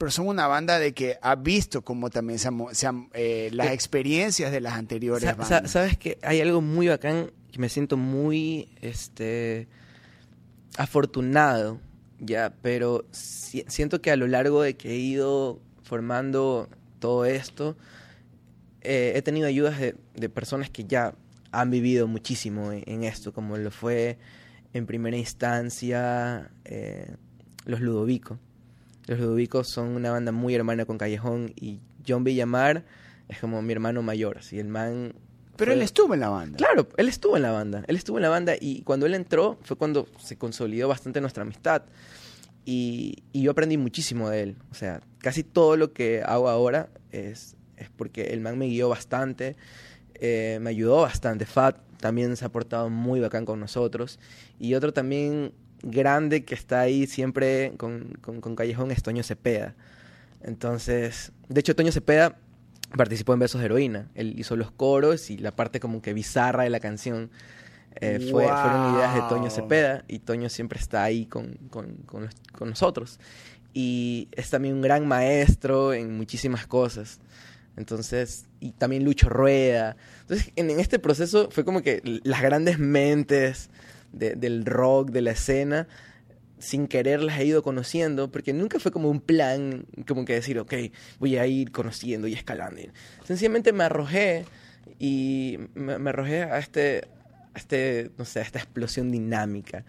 pero 0.00 0.10
son 0.10 0.28
una 0.28 0.46
banda 0.46 0.78
de 0.78 0.94
que 0.94 1.18
ha 1.20 1.34
visto 1.34 1.82
cómo 1.84 2.08
también 2.08 2.38
se 2.38 2.48
han, 2.48 2.54
mo- 2.54 2.72
se 2.72 2.86
han, 2.86 3.10
eh, 3.12 3.50
las 3.52 3.66
Eh, 3.66 3.74
experiencias 3.74 4.50
de 4.50 4.62
las 4.62 4.72
anteriores 4.72 5.22
Sa- 5.28 5.34
sa- 5.44 5.54
bandas. 5.56 5.70
Sabes 5.70 5.98
que 5.98 6.16
hay 6.22 6.40
algo 6.40 6.62
muy 6.62 6.88
bacán 6.88 7.30
que 7.52 7.58
me 7.58 7.68
siento 7.68 7.98
muy 7.98 8.70
este 8.80 9.68
afortunado 10.78 11.80
ya, 12.18 12.54
pero 12.62 13.04
si- 13.10 13.64
siento 13.68 14.00
que 14.00 14.10
a 14.10 14.16
lo 14.16 14.26
largo 14.26 14.62
de 14.62 14.74
que 14.76 14.90
he 14.92 14.96
ido 14.96 15.60
formando 15.82 16.68
todo 16.98 17.26
esto, 17.26 17.76
eh, 18.80 19.12
he 19.16 19.22
tenido 19.22 19.46
ayudas 19.48 19.78
de, 19.78 19.96
de 20.14 20.28
personas 20.30 20.70
que 20.70 20.84
ya 20.84 21.14
han 21.52 21.70
vivido 21.70 22.06
muchísimo 22.06 22.72
en, 22.72 22.84
en 22.86 23.04
esto, 23.04 23.32
como 23.34 23.58
lo 23.58 23.70
fue 23.70 24.16
en 24.72 24.86
primera 24.86 25.16
instancia 25.18 26.50
eh, 26.64 27.16
los 27.66 27.80
Ludovicos. 27.80 28.38
Los 29.10 29.18
Ludovicos 29.18 29.68
son 29.68 29.88
una 29.88 30.12
banda 30.12 30.30
muy 30.30 30.54
hermana 30.54 30.84
con 30.84 30.96
Callejón 30.96 31.52
y 31.56 31.80
John 32.06 32.22
Villamar 32.22 32.84
es 33.28 33.40
como 33.40 33.60
mi 33.60 33.72
hermano 33.72 34.02
mayor, 34.02 34.38
así 34.38 34.60
el 34.60 34.68
man... 34.68 35.14
pero 35.56 35.72
él 35.72 35.82
estuvo 35.82 36.14
en 36.14 36.20
la 36.20 36.28
banda. 36.28 36.56
Claro, 36.56 36.86
él 36.96 37.08
estuvo 37.08 37.34
en 37.34 37.42
la 37.42 37.50
banda, 37.50 37.82
él 37.88 37.96
estuvo 37.96 38.18
en 38.18 38.22
la 38.22 38.28
banda 38.28 38.54
y 38.60 38.82
cuando 38.82 39.06
él 39.06 39.14
entró 39.14 39.58
fue 39.64 39.76
cuando 39.76 40.06
se 40.20 40.36
consolidó 40.38 40.86
bastante 40.86 41.20
nuestra 41.20 41.42
amistad 41.42 41.82
y, 42.64 43.24
y 43.32 43.42
yo 43.42 43.50
aprendí 43.50 43.76
muchísimo 43.76 44.30
de 44.30 44.42
él, 44.42 44.56
o 44.70 44.74
sea, 44.74 45.00
casi 45.18 45.42
todo 45.42 45.76
lo 45.76 45.92
que 45.92 46.22
hago 46.22 46.48
ahora 46.48 46.88
es, 47.10 47.56
es 47.76 47.90
porque 47.90 48.28
el 48.28 48.40
man 48.40 48.58
me 48.58 48.66
guió 48.66 48.88
bastante, 48.88 49.56
eh, 50.14 50.60
me 50.60 50.70
ayudó 50.70 51.00
bastante, 51.00 51.46
Fat 51.46 51.78
también 51.98 52.36
se 52.36 52.44
ha 52.44 52.48
portado 52.48 52.90
muy 52.90 53.18
bacán 53.18 53.44
con 53.44 53.58
nosotros 53.58 54.20
y 54.60 54.74
otro 54.74 54.92
también 54.92 55.52
grande 55.82 56.44
que 56.44 56.54
está 56.54 56.80
ahí 56.80 57.06
siempre 57.06 57.72
con, 57.76 58.18
con, 58.20 58.40
con 58.40 58.56
Callejón 58.56 58.90
es 58.90 59.02
Toño 59.02 59.22
Cepeda. 59.22 59.74
Entonces, 60.42 61.32
de 61.48 61.60
hecho 61.60 61.74
Toño 61.76 61.92
Cepeda 61.92 62.38
participó 62.96 63.34
en 63.34 63.40
Besos 63.40 63.60
de 63.60 63.66
Heroína. 63.66 64.08
Él 64.14 64.34
hizo 64.38 64.56
los 64.56 64.70
coros 64.70 65.30
y 65.30 65.38
la 65.38 65.54
parte 65.54 65.80
como 65.80 66.02
que 66.02 66.12
bizarra 66.14 66.64
de 66.64 66.70
la 66.70 66.80
canción. 66.80 67.30
eh, 68.00 68.18
fue, 68.30 68.44
Fueron 68.46 68.94
ideas 68.94 69.14
de 69.14 69.20
Toño. 69.28 69.50
Cepeda 69.50 70.04
y 70.08 70.20
Toño 70.20 70.48
siempre 70.48 70.78
está 70.78 71.02
ahí 71.02 71.26
con, 71.26 71.54
con, 71.70 71.94
con 72.06 72.24
los- 72.24 72.34
con 72.52 72.70
nosotros. 72.70 73.18
Y 73.72 74.28
es 74.32 74.50
también 74.50 74.74
un 74.74 74.80
gran 74.82 75.06
maestro 75.06 75.92
en 75.92 76.16
muchísimas 76.16 76.66
cosas. 76.66 77.20
Entonces, 77.76 78.46
y 78.58 78.72
también 78.72 79.04
Lucho 79.04 79.28
Rueda. 79.28 79.96
Entonces, 80.22 80.52
en, 80.56 80.70
en 80.70 80.80
este 80.80 80.98
proceso 80.98 81.48
fue 81.50 81.64
como 81.64 81.82
que 81.82 82.00
las 82.24 82.42
grandes 82.42 82.78
mentes 82.78 83.70
de- 84.12 84.34
del 84.34 84.64
rock, 84.64 85.10
de 85.10 85.22
la 85.22 85.32
escena, 85.32 85.88
sin 86.58 86.86
querer 86.88 87.22
las 87.22 87.38
he 87.38 87.46
ido 87.46 87.62
conociendo, 87.62 88.30
porque 88.30 88.52
nunca 88.52 88.78
fue 88.78 88.92
como 88.92 89.08
un 89.08 89.20
plan, 89.20 89.86
como 90.06 90.24
que 90.24 90.34
decir, 90.34 90.58
ok, 90.58 90.74
voy 91.18 91.36
a 91.38 91.46
ir 91.46 91.72
conociendo 91.72 92.28
y 92.28 92.34
escalando. 92.34 92.82
Sencillamente 93.24 93.72
me 93.72 93.84
arrojé 93.84 94.44
y 94.98 95.58
me, 95.74 95.94
arrojé 96.10 96.42
a 96.42 96.58
este, 96.58 97.08
este, 97.54 98.10
no 98.18 98.24
sé, 98.26 98.40
esta 98.42 98.58
explosión 98.58 99.10
dinámica. 99.10 99.84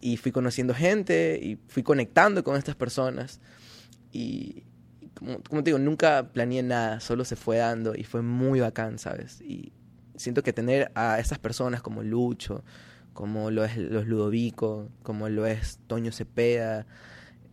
Y 0.00 0.16
fui 0.16 0.32
conociendo 0.32 0.74
gente 0.74 1.38
y 1.40 1.58
fui 1.68 1.82
conectando 1.82 2.42
con 2.44 2.56
estas 2.56 2.74
personas. 2.74 3.40
Y 4.12 4.64
y 5.00 5.08
como, 5.08 5.40
como 5.42 5.62
te 5.62 5.70
digo, 5.70 5.78
nunca 5.78 6.30
planeé 6.32 6.62
nada, 6.62 7.00
solo 7.00 7.24
se 7.24 7.36
fue 7.36 7.58
dando 7.58 7.94
y 7.94 8.04
fue 8.04 8.22
muy 8.22 8.60
bacán, 8.60 8.98
¿sabes? 8.98 9.40
Y 9.40 9.72
siento 10.16 10.42
que 10.42 10.52
tener 10.52 10.90
a 10.94 11.18
esas 11.18 11.38
personas 11.38 11.82
como 11.82 12.02
Lucho, 12.02 12.64
como 13.16 13.50
lo 13.50 13.64
es 13.64 13.78
los 13.78 14.06
Ludovico, 14.06 14.90
como 15.02 15.30
lo 15.30 15.46
es 15.46 15.78
Toño 15.86 16.12
Cepeda, 16.12 16.86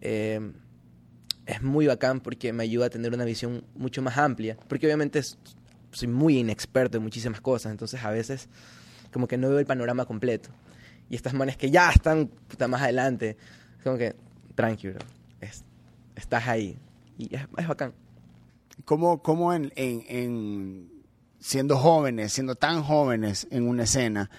eh, 0.01 0.51
es 1.45 1.61
muy 1.61 1.87
bacán 1.87 2.19
porque 2.19 2.51
me 2.51 2.63
ayuda 2.63 2.87
a 2.87 2.89
tener 2.89 3.13
una 3.13 3.23
visión 3.23 3.63
mucho 3.73 4.01
más 4.01 4.17
amplia, 4.17 4.57
porque 4.67 4.85
obviamente 4.87 5.19
es- 5.19 5.37
soy 5.91 6.09
muy 6.09 6.39
inexperto 6.39 6.97
en 6.97 7.03
muchísimas 7.03 7.39
cosas, 7.39 7.71
entonces 7.71 8.03
a 8.03 8.11
veces 8.11 8.49
como 9.13 9.25
que 9.25 9.37
no 9.37 9.47
veo 9.47 9.59
el 9.59 9.65
panorama 9.65 10.05
completo. 10.05 10.49
Y 11.09 11.15
estas 11.15 11.33
manes 11.33 11.55
que 11.55 11.71
ya 11.71 11.89
están 11.91 12.27
puta, 12.27 12.67
más 12.67 12.81
adelante, 12.81 13.37
es 13.77 13.83
como 13.85 13.97
que, 13.97 14.15
tranquilo, 14.55 14.99
es- 15.39 15.63
estás 16.17 16.45
ahí. 16.49 16.77
Y 17.17 17.33
es, 17.33 17.41
es 17.57 17.67
bacán. 17.69 17.93
¿Cómo, 18.83 19.21
cómo 19.21 19.53
en, 19.53 19.71
en- 19.77 20.03
en- 20.09 20.91
siendo 21.39 21.77
jóvenes, 21.77 22.33
siendo 22.33 22.55
tan 22.55 22.83
jóvenes 22.83 23.47
en 23.49 23.65
una 23.67 23.83
escena, 23.83 24.29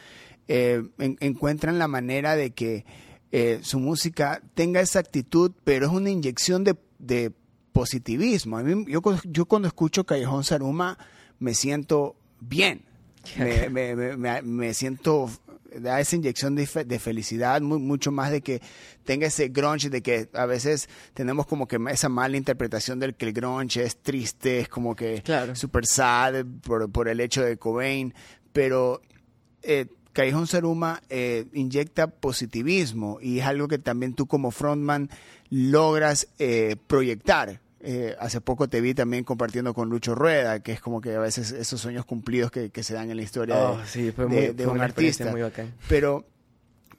eh, 0.48 0.82
en- 0.98 1.16
encuentran 1.20 1.78
la 1.78 1.88
manera 1.88 2.36
de 2.36 2.50
que 2.52 2.84
eh, 3.32 3.58
su 3.62 3.80
música 3.80 4.40
tenga 4.54 4.80
esa 4.80 4.98
actitud, 5.00 5.52
pero 5.64 5.86
es 5.86 5.92
una 5.92 6.10
inyección 6.10 6.62
de, 6.64 6.76
de 6.98 7.32
positivismo? 7.72 8.58
A 8.58 8.62
mí, 8.62 8.84
yo, 8.88 9.02
yo 9.24 9.46
cuando 9.46 9.68
escucho 9.68 10.04
Callejón 10.04 10.44
Saruma 10.44 10.96
me 11.40 11.54
siento 11.54 12.14
bien, 12.40 12.84
me, 13.38 13.68
me- 13.70 14.16
me- 14.16 14.42
me- 14.42 14.74
siento 14.74 15.28
da 15.80 15.98
esa 15.98 16.14
inyección 16.14 16.54
de, 16.54 16.68
fe- 16.68 16.84
de 16.84 17.00
felicidad, 17.00 17.60
mu- 17.60 17.80
mucho 17.80 18.12
más 18.12 18.30
de 18.30 18.42
que 18.42 18.62
tenga 19.02 19.26
ese 19.26 19.48
grunge, 19.48 19.90
de 19.90 20.02
que 20.02 20.28
a 20.32 20.46
veces 20.46 20.88
tenemos 21.14 21.46
como 21.46 21.66
que 21.66 21.78
esa 21.90 22.08
mala 22.08 22.36
interpretación 22.36 23.00
del 23.00 23.16
que 23.16 23.26
el 23.26 23.32
grunge 23.32 23.82
es 23.82 23.96
triste, 24.00 24.60
es 24.60 24.68
como 24.68 24.94
que 24.94 25.20
Claro. 25.22 25.56
super 25.56 25.84
sad 25.84 26.44
por, 26.62 26.88
por 26.92 27.08
el 27.08 27.18
hecho 27.18 27.42
de 27.42 27.56
Cobain, 27.56 28.14
pero 28.52 29.02
eh, 29.62 29.86
Callejón 30.14 30.46
Saruma 30.46 31.02
eh, 31.10 31.44
inyecta 31.52 32.06
positivismo 32.06 33.18
y 33.20 33.40
es 33.40 33.44
algo 33.46 33.68
que 33.68 33.78
también 33.78 34.14
tú 34.14 34.26
como 34.26 34.50
frontman 34.50 35.10
logras 35.50 36.28
eh, 36.38 36.76
proyectar. 36.86 37.60
Eh, 37.86 38.16
hace 38.18 38.40
poco 38.40 38.66
te 38.66 38.80
vi 38.80 38.94
también 38.94 39.24
compartiendo 39.24 39.74
con 39.74 39.90
Lucho 39.90 40.14
Rueda, 40.14 40.60
que 40.60 40.72
es 40.72 40.80
como 40.80 41.02
que 41.02 41.14
a 41.14 41.18
veces 41.18 41.52
esos 41.52 41.80
sueños 41.82 42.06
cumplidos 42.06 42.50
que, 42.50 42.70
que 42.70 42.82
se 42.82 42.94
dan 42.94 43.10
en 43.10 43.18
la 43.18 43.22
historia 43.22 43.56
Oh, 43.72 43.76
de, 43.78 43.86
sí, 43.86 44.10
fue 44.10 44.24
de- 44.24 44.30
muy, 44.30 44.54
de 44.54 44.64
fue 44.64 44.72
un 44.72 44.80
artista. 44.80 45.30
muy 45.30 45.42
bacán. 45.42 45.74
Pero, 45.86 46.24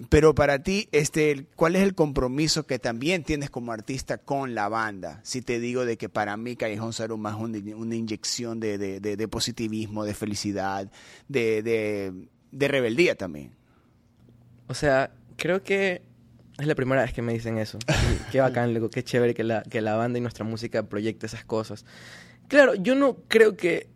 pero 0.09 0.35
para 0.35 0.61
ti, 0.61 0.87
este, 0.91 1.47
¿cuál 1.55 1.75
es 1.75 1.81
el 1.81 1.95
compromiso 1.95 2.67
que 2.67 2.77
también 2.77 3.23
tienes 3.23 3.49
como 3.49 3.71
artista 3.71 4.19
con 4.19 4.53
la 4.53 4.69
banda? 4.69 5.21
Si 5.23 5.41
te 5.41 5.59
digo 5.59 5.85
de 5.85 5.97
que 5.97 6.07
para 6.07 6.37
mí 6.37 6.55
Callejón 6.55 6.93
Saruma 6.93 7.31
es 7.31 7.37
una, 7.37 7.75
una 7.77 7.95
inyección 7.95 8.59
de- 8.59 8.77
de 8.99 9.27
positivismo, 9.27 10.03
de 10.05 10.13
felicidad, 10.13 10.91
de, 11.27 11.63
de- 12.57 12.67
rebeldía 12.67 13.15
también. 13.15 13.51
O 14.67 14.73
sea, 14.73 15.11
creo 15.37 15.63
que 15.63 16.01
es 16.57 16.67
la 16.67 16.75
primera 16.75 17.01
vez 17.01 17.13
que 17.13 17.21
me 17.21 17.33
dicen 17.33 17.57
eso. 17.57 17.77
Qué 18.31 18.39
bacán, 18.41 18.73
loco, 18.73 18.89
qué 18.89 19.03
chévere 19.03 19.33
que 19.33 19.43
la, 19.43 19.61
que 19.63 19.81
la 19.81 19.95
banda 19.95 20.17
y 20.17 20.21
nuestra 20.21 20.45
música 20.45 20.83
proyecte 20.83 21.25
esas 21.25 21.45
cosas. 21.45 21.85
Claro, 22.47 22.75
yo 22.75 22.95
no 22.95 23.17
creo 23.27 23.55
que 23.57 23.87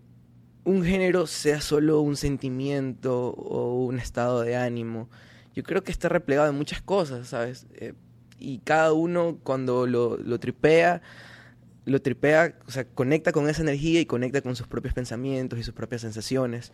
un 0.66 0.84
género 0.84 1.26
sea 1.26 1.62
solo 1.62 2.02
un 2.02 2.16
sentimiento 2.16 3.30
o 3.30 3.86
un 3.86 3.98
estado 4.00 4.42
de 4.42 4.56
ánimo. 4.56 5.10
Yo 5.56 5.64
creo 5.64 5.84
que 5.84 5.92
está 5.92 6.10
replegado 6.10 6.50
en 6.50 6.56
muchas 6.56 6.82
cosas, 6.82 7.28
¿sabes? 7.30 7.66
Eh, 7.76 7.94
y 8.38 8.60
cada 8.60 8.94
uno 8.94 9.38
cuando 9.44 9.88
lo, 9.88 10.18
lo 10.18 10.40
tripea, 10.40 11.02
lo 11.90 12.02
tripea, 12.02 12.56
o 12.68 12.72
sea, 12.72 12.86
conecta 12.86 13.32
con 13.32 13.50
esa 13.50 13.62
energía 13.62 14.00
y 14.00 14.06
conecta 14.06 14.42
con 14.42 14.56
sus 14.56 14.68
propios 14.68 14.94
pensamientos 14.94 15.60
y 15.60 15.64
sus 15.64 15.74
propias 15.74 16.02
sensaciones. 16.02 16.72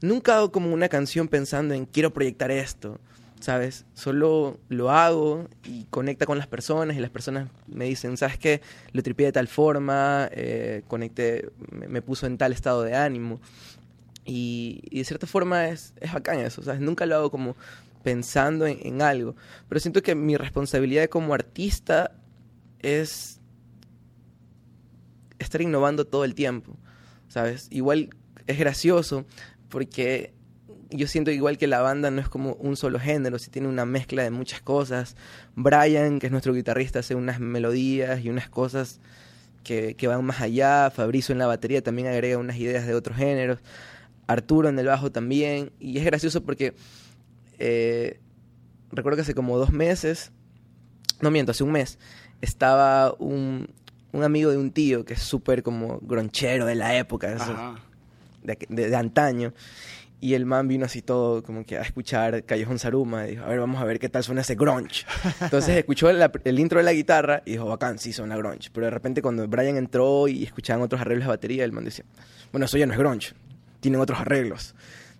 Nunca 0.00 0.36
hago 0.36 0.52
como 0.52 0.72
una 0.72 0.88
canción 0.88 1.28
pensando 1.28 1.74
en 1.74 1.86
quiero 1.86 2.12
proyectar 2.12 2.50
esto, 2.50 3.00
¿sabes? 3.40 3.84
Solo 3.94 4.58
lo 4.68 4.90
hago 4.90 5.48
y 5.64 5.84
conecta 5.84 6.26
con 6.26 6.38
las 6.38 6.46
personas 6.46 6.96
y 6.96 7.00
las 7.00 7.10
personas 7.10 7.48
me 7.66 7.84
dicen, 7.86 8.16
¿sabes 8.16 8.38
qué? 8.38 8.60
Lo 8.92 9.02
tripié 9.02 9.26
de 9.26 9.32
tal 9.32 9.48
forma, 9.48 10.28
eh, 10.32 10.82
conecté, 10.88 11.50
me, 11.70 12.02
puso 12.02 12.26
en 12.26 12.38
tal 12.38 12.52
estado 12.52 12.82
de 12.82 12.94
ánimo. 12.94 13.40
Y, 14.24 14.80
y 14.90 14.98
de 14.98 15.04
cierta 15.04 15.26
forma 15.26 15.68
es, 15.68 15.94
es 16.00 16.12
bacán 16.12 16.40
eso, 16.40 16.62
¿sabes? 16.62 16.80
Nunca 16.80 17.06
lo 17.06 17.14
hago 17.14 17.30
como 17.30 17.56
pensando 18.02 18.66
en, 18.66 18.78
en 18.82 19.02
algo, 19.02 19.36
pero 19.68 19.80
siento 19.80 20.02
que 20.02 20.14
mi 20.14 20.36
responsabilidad 20.36 21.08
como 21.08 21.34
artista 21.34 22.12
es 22.80 23.40
estar 25.46 25.62
innovando 25.62 26.06
todo 26.06 26.24
el 26.24 26.34
tiempo, 26.34 26.76
¿sabes? 27.28 27.68
Igual 27.70 28.10
es 28.46 28.58
gracioso 28.58 29.24
porque 29.68 30.34
yo 30.90 31.06
siento 31.06 31.30
igual 31.30 31.58
que 31.58 31.66
la 31.66 31.80
banda 31.80 32.10
no 32.10 32.20
es 32.20 32.28
como 32.28 32.54
un 32.54 32.76
solo 32.76 33.00
género, 33.00 33.38
si 33.38 33.50
tiene 33.50 33.68
una 33.68 33.84
mezcla 33.84 34.22
de 34.22 34.30
muchas 34.30 34.60
cosas. 34.60 35.16
Brian, 35.54 36.18
que 36.18 36.26
es 36.26 36.32
nuestro 36.32 36.54
guitarrista, 36.54 37.00
hace 37.00 37.14
unas 37.14 37.40
melodías 37.40 38.24
y 38.24 38.30
unas 38.30 38.48
cosas 38.48 39.00
que, 39.64 39.96
van 40.06 40.24
más 40.24 40.40
allá. 40.40 40.90
Fabricio 40.90 41.32
en 41.32 41.38
la 41.38 41.46
batería 41.46 41.82
también 41.82 42.08
agrega 42.08 42.38
unas 42.38 42.56
ideas 42.56 42.86
de 42.86 42.94
otros 42.94 43.16
géneros. 43.16 43.58
Arturo 44.26 44.68
en 44.68 44.78
el 44.78 44.86
bajo 44.86 45.10
también. 45.10 45.72
Y 45.80 45.98
es 45.98 46.04
gracioso 46.04 46.44
porque 46.44 46.74
eh, 47.58 48.20
recuerdo 48.92 49.16
que 49.16 49.22
hace 49.22 49.34
como 49.34 49.58
dos 49.58 49.72
meses, 49.72 50.30
no 51.20 51.30
miento, 51.30 51.50
hace 51.50 51.64
un 51.64 51.72
mes, 51.72 51.98
estaba 52.40 53.14
un, 53.18 53.68
un 54.16 54.24
amigo 54.24 54.50
de 54.50 54.56
un 54.56 54.70
tío 54.70 55.04
que 55.04 55.14
es 55.14 55.20
súper 55.22 55.62
como 55.62 55.98
gronchero 56.00 56.66
de 56.66 56.74
la 56.74 56.96
época, 56.96 57.32
eso, 57.32 57.76
de, 58.42 58.58
de- 58.68 58.88
de 58.90 58.96
antaño. 58.96 59.52
Y 60.18 60.32
el 60.32 60.46
man 60.46 60.66
vino 60.66 60.86
así 60.86 61.02
todo 61.02 61.42
como 61.42 61.64
que 61.66 61.76
a 61.76 61.82
escuchar 61.82 62.42
Callejón 62.44 62.78
Saruma 62.78 63.26
y 63.26 63.32
dijo, 63.32 63.44
a 63.44 63.48
ver, 63.48 63.60
vamos 63.60 63.80
a 63.82 63.84
ver 63.84 63.98
qué 63.98 64.08
tal 64.08 64.24
suena 64.24 64.40
ese 64.40 64.54
grunge. 64.54 65.04
Entonces 65.42 65.76
escuchó 65.76 66.08
el 66.08 66.58
intro 66.58 66.78
de 66.78 66.84
la 66.84 66.94
guitarra 66.94 67.42
y 67.44 67.52
dijo, 67.52 67.66
bacán, 67.66 67.98
sí 67.98 68.14
suena 68.14 68.34
grunge. 68.36 68.70
Pero 68.72 68.86
de 68.86 68.90
repente 68.90 69.20
cuando 69.20 69.46
Brian 69.46 69.76
entró 69.76 70.26
y 70.26 70.42
escuchaban 70.44 70.82
otros 70.82 71.00
arreglos 71.02 71.24
de 71.26 71.28
batería, 71.28 71.64
el 71.64 71.72
man 71.72 71.84
decía, 71.84 72.06
bueno, 72.50 72.64
eso 72.64 72.78
ya 72.78 72.86
no 72.86 72.94
es 72.94 72.98
grunge, 72.98 73.34
tienen 73.80 74.00
otros 74.00 74.18
arreglos. 74.18 74.74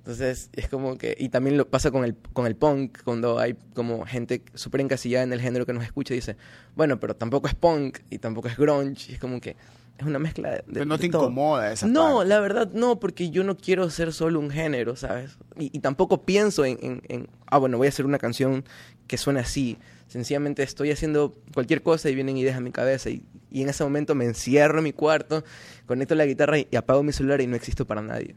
Entonces 0.06 0.50
es 0.52 0.68
como 0.68 0.96
que, 0.98 1.16
y 1.18 1.30
también 1.30 1.56
lo 1.56 1.68
pasa 1.68 1.90
con 1.90 2.04
el, 2.04 2.14
con 2.32 2.46
el 2.46 2.54
punk, 2.54 3.02
cuando 3.02 3.40
hay 3.40 3.56
como 3.74 4.06
gente 4.06 4.40
súper 4.54 4.80
encasillada 4.80 5.24
en 5.24 5.32
el 5.32 5.40
género 5.40 5.66
que 5.66 5.72
nos 5.72 5.82
escucha 5.82 6.14
y 6.14 6.18
dice, 6.18 6.36
bueno, 6.76 7.00
pero 7.00 7.16
tampoco 7.16 7.48
es 7.48 7.54
punk 7.56 7.98
y 8.08 8.18
tampoco 8.18 8.46
es 8.46 8.56
grunge, 8.56 9.10
y 9.10 9.14
es 9.14 9.18
como 9.18 9.40
que 9.40 9.56
es 9.98 10.06
una 10.06 10.20
mezcla 10.20 10.50
de... 10.52 10.62
Pero 10.72 10.84
no 10.84 10.96
de 10.96 11.00
te 11.06 11.08
todo. 11.10 11.22
incomoda 11.24 11.72
esa 11.72 11.88
No, 11.88 12.18
parte. 12.18 12.28
la 12.28 12.38
verdad 12.38 12.70
no, 12.72 13.00
porque 13.00 13.30
yo 13.30 13.42
no 13.42 13.56
quiero 13.56 13.90
ser 13.90 14.12
solo 14.12 14.38
un 14.38 14.50
género, 14.50 14.94
¿sabes? 14.94 15.38
Y, 15.58 15.76
y 15.76 15.80
tampoco 15.80 16.22
pienso 16.22 16.64
en, 16.64 16.78
en- 16.82 17.02
en, 17.08 17.28
ah, 17.46 17.58
bueno, 17.58 17.76
voy 17.76 17.86
a 17.86 17.90
hacer 17.90 18.06
una 18.06 18.18
canción 18.18 18.62
que 19.08 19.18
suene 19.18 19.40
así. 19.40 19.76
Sencillamente 20.06 20.62
estoy 20.62 20.92
haciendo 20.92 21.34
cualquier 21.52 21.82
cosa 21.82 22.08
y 22.10 22.14
vienen 22.14 22.36
ideas 22.36 22.56
a 22.56 22.60
mi 22.60 22.70
cabeza 22.70 23.10
y, 23.10 23.24
y 23.50 23.62
en 23.62 23.70
ese 23.70 23.82
momento 23.82 24.14
me 24.14 24.24
encierro 24.24 24.78
en 24.78 24.84
mi 24.84 24.92
cuarto, 24.92 25.42
conecto 25.86 26.14
la 26.14 26.26
guitarra 26.26 26.60
y, 26.60 26.68
y 26.70 26.76
apago 26.76 27.02
mi 27.02 27.12
celular 27.12 27.40
y 27.40 27.48
no 27.48 27.56
existo 27.56 27.86
para 27.88 28.02
nadie. 28.02 28.36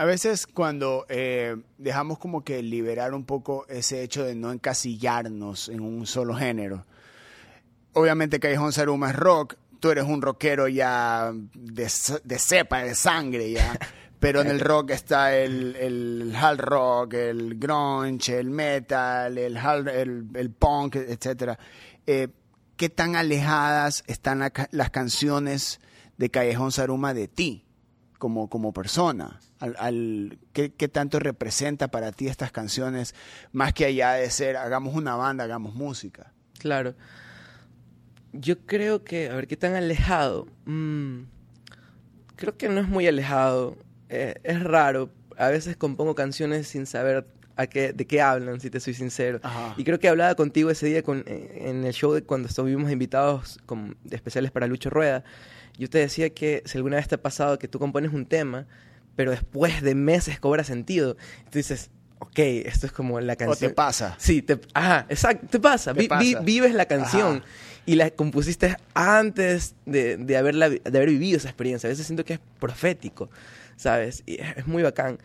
A 0.00 0.06
veces 0.06 0.46
cuando 0.46 1.04
eh, 1.10 1.56
dejamos 1.76 2.18
como 2.18 2.42
que 2.42 2.62
liberar 2.62 3.12
un 3.12 3.26
poco 3.26 3.66
ese 3.68 4.02
hecho 4.02 4.24
de 4.24 4.34
no 4.34 4.50
encasillarnos 4.50 5.68
en 5.68 5.80
un 5.80 6.06
solo 6.06 6.34
género. 6.34 6.86
Obviamente 7.92 8.40
Callejón 8.40 8.72
Saruma 8.72 9.10
es 9.10 9.16
rock, 9.16 9.56
tú 9.78 9.90
eres 9.90 10.04
un 10.04 10.22
rockero 10.22 10.68
ya 10.68 11.32
de, 11.52 11.90
de 12.24 12.38
cepa, 12.38 12.82
de 12.82 12.94
sangre 12.94 13.50
ya. 13.52 13.78
Pero 14.20 14.40
en 14.40 14.48
el 14.48 14.60
rock 14.60 14.90
está 14.92 15.34
el, 15.36 15.76
el 15.76 16.34
hard 16.34 16.60
rock, 16.60 17.12
el 17.14 17.58
grunge, 17.58 18.38
el 18.38 18.48
metal, 18.48 19.36
el, 19.36 19.56
hard- 19.58 19.90
el, 19.90 20.28
el 20.34 20.50
punk, 20.50 20.96
etcétera. 20.96 21.58
Eh, 22.06 22.28
¿Qué 22.78 22.88
tan 22.88 23.16
alejadas 23.16 24.02
están 24.06 24.38
la 24.38 24.50
las 24.70 24.88
canciones 24.88 25.78
de 26.16 26.30
Callejón 26.30 26.72
Saruma 26.72 27.12
de 27.12 27.28
ti? 27.28 27.66
como, 28.16 28.48
como 28.48 28.72
persona? 28.72 29.40
Al, 29.60 29.76
al- 29.78 30.38
¿qué, 30.52 30.72
qué 30.72 30.88
tanto 30.88 31.18
representa 31.20 31.88
para 31.88 32.12
ti 32.12 32.26
estas 32.28 32.50
canciones 32.50 33.14
más 33.52 33.72
que 33.72 33.84
allá 33.84 34.12
de 34.14 34.28
ser 34.30 34.56
hagamos 34.56 34.94
una 34.94 35.14
banda, 35.16 35.44
hagamos 35.44 35.74
música? 35.74 36.32
Claro. 36.58 36.94
Yo 38.32 38.58
creo 38.64 39.02
que, 39.04 39.28
a 39.28 39.34
ver, 39.36 39.46
¿qué 39.46 39.56
tan 39.56 39.74
alejado? 39.74 40.46
Mm, 40.64 41.22
creo 42.36 42.56
que 42.56 42.68
no 42.68 42.80
es 42.80 42.88
muy 42.88 43.06
alejado. 43.06 43.76
Eh, 44.08 44.34
es 44.44 44.62
raro. 44.62 45.10
A 45.36 45.48
veces 45.48 45.76
compongo 45.76 46.14
canciones 46.14 46.68
sin 46.68 46.86
saber 46.86 47.26
a 47.56 47.66
qué, 47.66 47.92
de 47.92 48.06
qué 48.06 48.22
hablan, 48.22 48.60
si 48.60 48.70
te 48.70 48.78
soy 48.80 48.94
sincero. 48.94 49.40
Ajá. 49.42 49.74
Y 49.76 49.84
creo 49.84 49.98
que 49.98 50.08
hablaba 50.08 50.34
contigo 50.36 50.70
ese 50.70 50.86
día 50.86 51.02
con, 51.02 51.24
eh, 51.26 51.64
en 51.66 51.84
el 51.84 51.92
show 51.92 52.12
de 52.12 52.22
cuando 52.22 52.48
estuvimos 52.48 52.90
invitados 52.90 53.58
con, 53.66 53.96
de 54.04 54.16
especiales 54.16 54.50
para 54.52 54.66
Lucho 54.66 54.90
Rueda. 54.90 55.24
Yo 55.76 55.88
te 55.90 55.98
decía 55.98 56.30
que 56.30 56.62
si 56.66 56.78
alguna 56.78 56.96
vez 56.96 57.08
te 57.08 57.16
ha 57.16 57.22
pasado 57.22 57.58
que 57.58 57.68
tú 57.68 57.78
compones 57.78 58.12
un 58.12 58.26
tema, 58.26 58.66
pero 59.16 59.30
después 59.30 59.82
de 59.82 59.94
meses 59.94 60.38
cobra 60.40 60.64
sentido. 60.64 61.16
Tú 61.50 61.58
dices, 61.58 61.90
ok, 62.18 62.38
esto 62.38 62.86
es 62.86 62.92
como 62.92 63.20
la 63.20 63.34
¿O 63.34 63.36
canción. 63.36 63.70
te 63.70 63.74
pasa? 63.74 64.14
Sí, 64.18 64.42
te, 64.42 64.58
ajá, 64.74 65.06
exacto, 65.08 65.46
te 65.48 65.58
pasa. 65.60 65.92
Te 65.94 66.00
Vi- 66.00 66.04
vi- 66.18 66.32
pasa. 66.34 66.40
vives 66.44 66.74
la 66.74 66.86
canción 66.86 67.36
Ajá. 67.38 67.46
y 67.86 67.94
la 67.96 68.10
compusiste 68.10 68.76
antes 68.94 69.74
de, 69.86 70.16
de, 70.16 70.36
haberla, 70.36 70.68
vi- 70.68 70.80
de 70.84 70.98
haber 70.98 71.10
vivido 71.10 71.36
esa 71.38 71.48
experiencia. 71.48 71.86
A 71.88 71.90
veces 71.90 72.06
siento 72.06 72.24
que 72.24 72.34
es 72.34 72.40
profético, 72.58 73.30
¿sabes? 73.76 74.22
Y 74.26 74.40
es 74.40 74.66
muy 74.66 74.82
bacán. 74.82 75.18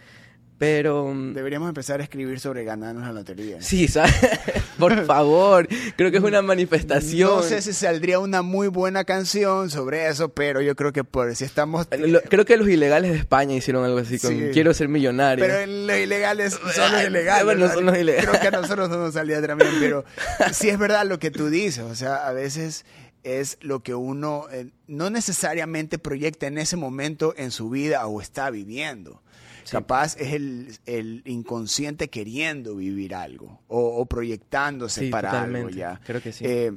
Pero... 0.57 1.13
Deberíamos 1.33 1.67
empezar 1.67 1.99
a 1.99 2.03
escribir 2.03 2.39
sobre 2.39 2.63
ganarnos 2.63 3.03
la 3.03 3.11
lotería. 3.11 3.61
Sí, 3.61 3.87
¿sabes? 3.89 4.13
Por 4.79 5.05
favor, 5.05 5.67
creo 5.97 6.11
que 6.11 6.17
es 6.17 6.23
una 6.23 6.41
manifestación. 6.41 7.29
No 7.29 7.41
sé 7.43 7.61
si 7.61 7.73
saldría 7.73 8.19
una 8.19 8.41
muy 8.41 8.67
buena 8.69 9.03
canción 9.03 9.69
sobre 9.69 10.07
eso, 10.07 10.29
pero 10.29 10.61
yo 10.61 10.75
creo 10.75 10.93
que 10.93 11.03
por 11.03 11.35
si 11.35 11.43
estamos... 11.43 11.87
Lo- 11.97 12.21
creo 12.21 12.45
que 12.45 12.55
los 12.57 12.69
ilegales 12.69 13.11
de 13.11 13.17
España 13.17 13.53
hicieron 13.55 13.83
algo 13.83 13.97
así 13.97 14.17
con 14.19 14.31
Sí. 14.31 14.49
quiero 14.53 14.73
ser 14.73 14.87
millonario. 14.87 15.45
Pero 15.45 15.65
los 15.65 15.97
ilegales 15.97 16.53
son 16.73 16.91
los 16.91 17.03
ilegales. 17.05 17.43
bueno, 17.45 17.71
son 17.73 17.85
los 17.85 17.97
ilegales. 17.97 18.29
Creo 18.29 18.41
que 18.41 18.47
a 18.47 18.51
nosotros 18.61 18.89
no 18.89 18.97
nos 18.97 19.13
salía 19.13 19.45
también, 19.45 19.71
pero 19.79 20.05
sí 20.53 20.69
es 20.69 20.77
verdad 20.77 21.05
lo 21.05 21.19
que 21.19 21.31
tú 21.31 21.49
dices. 21.49 21.83
O 21.83 21.95
sea, 21.95 22.27
a 22.27 22.31
veces 22.33 22.85
es 23.23 23.57
lo 23.61 23.81
que 23.81 23.93
uno 23.95 24.45
eh, 24.51 24.67
no 24.87 25.09
necesariamente 25.09 25.97
proyecta 25.97 26.47
en 26.47 26.57
ese 26.59 26.75
momento 26.77 27.33
en 27.37 27.51
su 27.51 27.69
vida 27.69 28.05
o 28.07 28.21
está 28.21 28.49
viviendo. 28.51 29.21
Sí. 29.65 29.71
Capaz 29.71 30.15
es 30.17 30.33
el, 30.33 30.77
el 30.85 31.23
inconsciente 31.25 32.07
queriendo 32.09 32.75
vivir 32.75 33.15
algo 33.15 33.61
o, 33.67 33.97
o 33.97 34.05
proyectándose 34.05 35.01
Sí, 35.01 35.09
para 35.09 35.41
algo 35.41 35.69
ya. 35.69 35.99
Creo 36.05 36.21
que 36.21 36.31
sí. 36.31 36.45
Eh, 36.45 36.71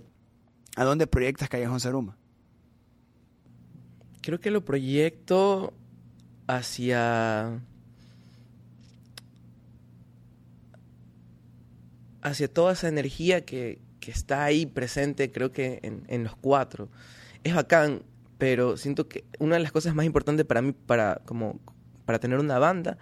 ¿A 0.74 0.84
dónde 0.84 1.06
proyectas 1.06 1.50
Callejón 1.50 1.80
Saruma? 1.80 2.16
Creo 4.22 4.40
que 4.40 4.50
lo 4.50 4.64
proyecto 4.64 5.74
hacia. 6.46 7.60
hacia 12.22 12.52
toda 12.52 12.72
esa 12.72 12.88
energía 12.88 13.44
que, 13.44 13.80
que 14.00 14.10
está 14.10 14.44
ahí 14.44 14.66
presente, 14.66 15.30
creo 15.30 15.52
que 15.52 15.80
en, 15.82 16.04
en 16.08 16.24
los 16.24 16.36
cuatro. 16.36 16.88
Es 17.44 17.54
bacán, 17.54 18.02
pero 18.38 18.76
siento 18.76 19.08
que 19.08 19.24
una 19.38 19.56
de 19.56 19.62
las 19.62 19.72
cosas 19.72 19.94
más 19.94 20.04
importantes 20.06 20.44
para 20.44 20.62
mí, 20.62 20.72
para, 20.72 21.22
como, 21.24 21.60
para 22.08 22.18
tener 22.18 22.38
una 22.38 22.58
banda, 22.58 22.96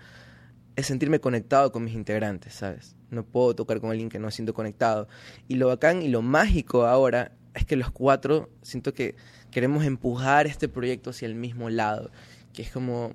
es 0.74 0.88
sentirme 0.88 1.20
conectado 1.20 1.70
con 1.70 1.84
mis 1.84 1.94
integrantes, 1.94 2.54
¿sabes? 2.54 2.96
No 3.08 3.24
puedo 3.24 3.54
tocar 3.54 3.80
con 3.80 3.90
alguien 3.92 4.08
que 4.08 4.18
no 4.18 4.32
siento 4.32 4.52
conectado. 4.52 5.06
Y 5.46 5.54
lo 5.54 5.68
bacán 5.68 6.02
y 6.02 6.08
lo 6.08 6.22
mágico 6.22 6.86
ahora 6.86 7.30
es 7.54 7.64
que 7.64 7.76
los 7.76 7.92
cuatro 7.92 8.50
siento 8.62 8.92
que 8.94 9.14
queremos 9.52 9.84
empujar 9.84 10.48
este 10.48 10.68
proyecto 10.68 11.10
hacia 11.10 11.26
el 11.26 11.36
mismo 11.36 11.70
lado, 11.70 12.10
que 12.52 12.62
es 12.62 12.72
como 12.72 13.12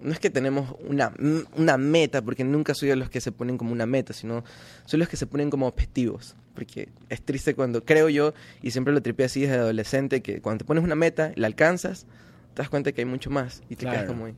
no 0.00 0.12
es 0.12 0.20
que 0.20 0.30
tenemos 0.30 0.76
una, 0.88 1.12
una 1.56 1.76
meta, 1.76 2.22
porque 2.22 2.44
nunca 2.44 2.72
soy 2.74 2.88
de 2.90 2.94
los 2.96 3.10
que 3.10 3.20
se 3.20 3.32
ponen 3.32 3.58
como 3.58 3.72
una 3.72 3.86
meta, 3.86 4.12
sino 4.12 4.44
soy 4.84 5.00
los 5.00 5.08
que 5.08 5.16
se 5.16 5.26
ponen 5.26 5.50
como 5.50 5.66
objetivos. 5.66 6.36
Porque 6.54 6.88
es 7.08 7.20
triste 7.20 7.56
cuando 7.56 7.84
creo 7.84 8.08
yo, 8.08 8.32
y 8.62 8.70
siempre 8.70 8.94
lo 8.94 9.02
tripé 9.02 9.24
así 9.24 9.40
desde 9.40 9.56
adolescente, 9.56 10.22
que 10.22 10.40
cuando 10.40 10.58
te 10.58 10.64
pones 10.66 10.84
una 10.84 10.94
meta, 10.94 11.32
la 11.34 11.48
alcanzas, 11.48 12.06
te 12.54 12.62
das 12.62 12.68
cuenta 12.68 12.92
que 12.92 13.00
hay 13.00 13.06
mucho 13.06 13.30
más 13.30 13.62
y 13.68 13.76
te 13.76 13.86
quedas 13.86 14.04
Claro. 14.04 14.08
como, 14.08 14.28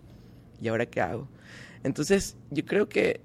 ¿y 0.64 0.68
ahora 0.68 0.87
qué 0.87 1.03
hago? 1.03 1.29
Entonces, 1.83 2.37
yo 2.50 2.64
creo 2.64 2.88
que 2.88 3.20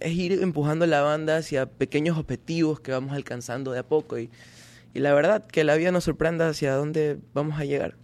es 0.00 0.12
ir 0.12 0.32
empujando 0.42 0.84
la 0.86 1.00
banda 1.00 1.36
hacia 1.36 1.66
pequeños 1.66 2.18
objetivos 2.18 2.80
que 2.80 2.90
vamos 2.90 3.12
alcanzando 3.12 3.70
de 3.70 3.78
a 3.78 3.86
poco 3.86 4.18
y, 4.18 4.30
y 4.92 4.98
la 4.98 5.14
verdad 5.14 5.46
que 5.46 5.62
la 5.62 5.76
vida 5.76 5.92
nos 5.92 6.02
sorprenda 6.02 6.48
hacia 6.48 6.74
dónde 6.74 7.20
vamos 7.32 7.60
a 7.60 7.64
llegar. 7.64 7.96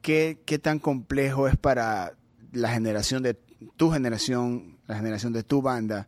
¿Qué, 0.00 0.38
qué 0.46 0.60
tan 0.60 0.78
complejo 0.78 1.48
es 1.48 1.56
para 1.56 2.14
la 2.52 2.70
generación 2.70 3.24
de 3.24 3.34
tu 3.76 3.90
generación, 3.90 4.78
la 4.86 4.94
generación 4.94 5.32
de 5.32 5.42
tu 5.42 5.60
banda, 5.60 6.06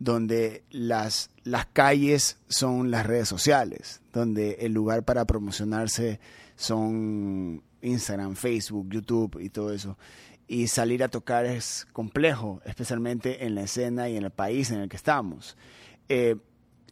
donde 0.00 0.64
las, 0.70 1.30
las 1.44 1.66
calles 1.66 2.38
son 2.48 2.90
las 2.90 3.06
redes 3.06 3.28
sociales, 3.28 4.00
donde 4.12 4.58
el 4.60 4.72
lugar 4.72 5.04
para 5.04 5.24
promocionarse 5.24 6.18
son 6.56 7.62
Instagram, 7.80 8.34
Facebook, 8.34 8.88
YouTube 8.90 9.38
y 9.40 9.50
todo 9.50 9.72
eso. 9.72 9.96
Y 10.48 10.68
salir 10.68 11.04
a 11.04 11.08
tocar 11.08 11.44
es 11.44 11.86
complejo, 11.92 12.62
especialmente 12.64 13.44
en 13.44 13.54
la 13.54 13.62
escena 13.62 14.08
y 14.08 14.16
en 14.16 14.24
el 14.24 14.30
país 14.30 14.70
en 14.70 14.80
el 14.80 14.88
que 14.88 14.96
estamos. 14.96 15.56
Eh, 16.08 16.36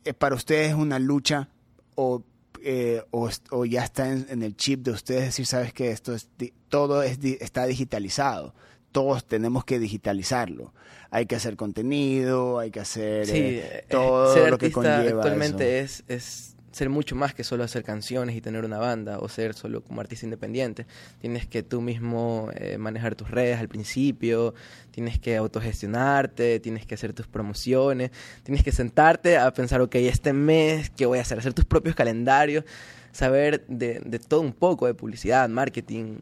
eh, 0.04 0.14
¿Para 0.14 0.36
ustedes 0.36 0.68
es 0.68 0.74
una 0.74 0.98
lucha 0.98 1.48
o, 1.96 2.22
eh, 2.62 3.02
o, 3.10 3.28
o 3.50 3.64
ya 3.64 3.82
está 3.82 4.12
en, 4.12 4.26
en, 4.30 4.42
el 4.42 4.56
chip 4.56 4.84
de 4.84 4.92
ustedes 4.92 5.24
decir, 5.24 5.46
sabes 5.46 5.72
que 5.72 5.90
esto 5.90 6.14
es, 6.14 6.28
todo 6.68 7.02
es, 7.02 7.18
está 7.40 7.66
digitalizado? 7.66 8.54
Todos 8.92 9.26
tenemos 9.26 9.64
que 9.64 9.78
digitalizarlo. 9.78 10.72
Hay 11.10 11.26
que 11.26 11.34
hacer 11.34 11.56
contenido, 11.56 12.58
hay 12.58 12.70
que 12.70 12.80
hacer 12.80 13.26
sí, 13.26 13.32
eh, 13.36 13.84
todo 13.90 14.32
ser 14.32 14.50
lo 14.50 14.58
que 14.58 14.70
conlleva. 14.70 15.22
Actualmente 15.22 15.80
eso. 15.80 16.04
es, 16.06 16.16
es 16.16 16.55
ser 16.76 16.90
mucho 16.90 17.16
más 17.16 17.32
que 17.32 17.42
solo 17.42 17.64
hacer 17.64 17.82
canciones 17.82 18.36
y 18.36 18.42
tener 18.42 18.62
una 18.62 18.76
banda 18.76 19.18
o 19.18 19.30
ser 19.30 19.54
solo 19.54 19.82
como 19.82 20.02
artista 20.02 20.26
independiente. 20.26 20.84
Tienes 21.22 21.46
que 21.46 21.62
tú 21.62 21.80
mismo 21.80 22.50
eh, 22.54 22.76
manejar 22.76 23.14
tus 23.14 23.30
redes 23.30 23.58
al 23.58 23.66
principio, 23.66 24.52
tienes 24.90 25.18
que 25.18 25.36
autogestionarte, 25.36 26.60
tienes 26.60 26.84
que 26.84 26.94
hacer 26.94 27.14
tus 27.14 27.26
promociones, 27.28 28.10
tienes 28.42 28.62
que 28.62 28.72
sentarte 28.72 29.38
a 29.38 29.50
pensar, 29.54 29.80
ok, 29.80 29.94
este 29.94 30.34
mes, 30.34 30.90
¿qué 30.90 31.06
voy 31.06 31.18
a 31.18 31.22
hacer? 31.22 31.38
Hacer 31.38 31.54
tus 31.54 31.64
propios 31.64 31.94
calendarios, 31.94 32.66
saber 33.10 33.64
de, 33.68 34.02
de 34.04 34.18
todo 34.18 34.42
un 34.42 34.52
poco 34.52 34.86
de 34.86 34.92
publicidad, 34.92 35.48
marketing, 35.48 36.18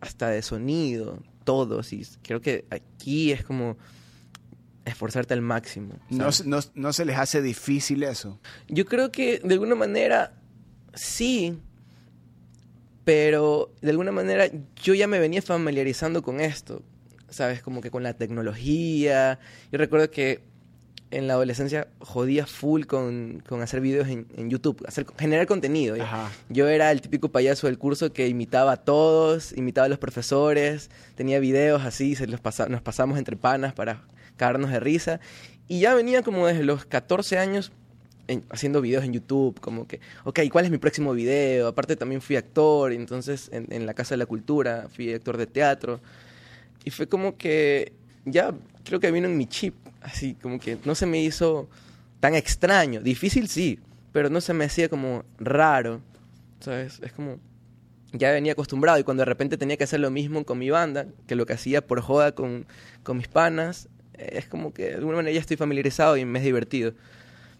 hasta 0.00 0.30
de 0.30 0.40
sonido, 0.40 1.18
todo. 1.44 1.82
Y 1.90 2.06
creo 2.22 2.40
que 2.40 2.64
aquí 2.70 3.30
es 3.30 3.44
como 3.44 3.76
esforzarte 4.88 5.34
al 5.34 5.40
máximo. 5.40 5.94
No, 6.10 6.28
no, 6.44 6.60
¿No, 6.74 6.92
se 6.92 7.04
les 7.04 7.16
hace 7.16 7.42
difícil 7.42 8.02
eso? 8.02 8.40
Yo 8.68 8.84
creo 8.84 9.10
que 9.10 9.40
de 9.40 9.54
alguna 9.54 9.74
manera 9.74 10.32
sí, 10.94 11.58
pero 13.04 13.72
de 13.80 13.90
alguna 13.90 14.12
manera 14.12 14.50
yo 14.76 14.94
ya 14.94 15.06
me 15.06 15.18
venía 15.18 15.42
familiarizando 15.42 16.22
con 16.22 16.40
esto, 16.40 16.82
¿sabes? 17.28 17.62
Como 17.62 17.80
que 17.80 17.90
con 17.90 18.02
la 18.02 18.14
tecnología. 18.14 19.38
Yo 19.70 19.78
recuerdo 19.78 20.10
que 20.10 20.48
en 21.10 21.26
la 21.26 21.34
adolescencia 21.34 21.88
jodía 22.00 22.46
full 22.46 22.84
con, 22.84 23.42
con 23.48 23.62
hacer 23.62 23.80
videos 23.80 24.08
en, 24.08 24.26
en, 24.36 24.50
YouTube, 24.50 24.84
hacer, 24.86 25.06
generar 25.18 25.46
contenido. 25.46 25.96
Ajá. 26.00 26.30
Yo 26.48 26.68
era 26.68 26.90
el 26.90 27.00
típico 27.00 27.30
payaso 27.30 27.66
del 27.66 27.78
curso 27.78 28.12
que 28.12 28.28
imitaba 28.28 28.72
a 28.72 28.76
todos, 28.76 29.56
imitaba 29.56 29.86
a 29.86 29.88
los 29.88 29.98
profesores, 29.98 30.90
tenía 31.14 31.40
videos 31.40 31.82
así, 31.84 32.14
se 32.14 32.26
los 32.26 32.40
pasa, 32.40 32.68
nos 32.68 32.82
pasamos 32.82 33.18
entre 33.18 33.36
panas 33.36 33.72
para 33.72 34.02
cagarnos 34.38 34.70
de 34.70 34.80
risa. 34.80 35.20
Y 35.68 35.80
ya 35.80 35.94
venía 35.94 36.22
como 36.22 36.46
desde 36.46 36.64
los 36.64 36.86
14 36.86 37.38
años 37.38 37.72
en, 38.28 38.44
haciendo 38.50 38.80
videos 38.80 39.04
en 39.04 39.12
YouTube, 39.12 39.60
como 39.60 39.86
que, 39.86 40.00
ok, 40.24 40.40
¿cuál 40.50 40.64
es 40.64 40.70
mi 40.70 40.78
próximo 40.78 41.12
video? 41.12 41.68
Aparte 41.68 41.96
también 41.96 42.22
fui 42.22 42.36
actor, 42.36 42.92
entonces 42.92 43.50
en, 43.52 43.66
en 43.70 43.84
la 43.84 43.92
Casa 43.92 44.14
de 44.14 44.18
la 44.18 44.26
Cultura 44.26 44.88
fui 44.94 45.12
actor 45.12 45.36
de 45.36 45.46
teatro. 45.46 46.00
Y 46.84 46.90
fue 46.90 47.06
como 47.06 47.36
que 47.36 47.92
ya 48.24 48.54
creo 48.84 49.00
que 49.00 49.10
vino 49.10 49.28
en 49.28 49.36
mi 49.36 49.46
chip, 49.46 49.74
así 50.00 50.34
como 50.34 50.58
que 50.58 50.78
no 50.84 50.94
se 50.94 51.04
me 51.04 51.20
hizo 51.20 51.68
tan 52.20 52.34
extraño. 52.34 53.00
Difícil 53.00 53.48
sí, 53.48 53.78
pero 54.12 54.30
no 54.30 54.40
se 54.40 54.54
me 54.54 54.64
hacía 54.64 54.88
como 54.88 55.24
raro, 55.38 56.00
¿sabes? 56.60 57.00
Es 57.02 57.12
como 57.12 57.38
ya 58.12 58.32
venía 58.32 58.52
acostumbrado 58.52 58.98
y 58.98 59.04
cuando 59.04 59.20
de 59.22 59.26
repente 59.26 59.58
tenía 59.58 59.76
que 59.76 59.84
hacer 59.84 60.00
lo 60.00 60.10
mismo 60.10 60.44
con 60.44 60.58
mi 60.58 60.70
banda, 60.70 61.06
que 61.26 61.34
lo 61.34 61.44
que 61.46 61.52
hacía 61.52 61.86
por 61.86 62.00
joda 62.00 62.32
con, 62.32 62.66
con 63.02 63.18
mis 63.18 63.28
panas, 63.28 63.88
es 64.18 64.46
como 64.46 64.72
que 64.72 64.90
de 64.90 64.94
alguna 64.96 65.16
manera 65.16 65.34
ya 65.34 65.40
estoy 65.40 65.56
familiarizado 65.56 66.16
y 66.16 66.24
me 66.24 66.38
es 66.38 66.44
divertido, 66.44 66.92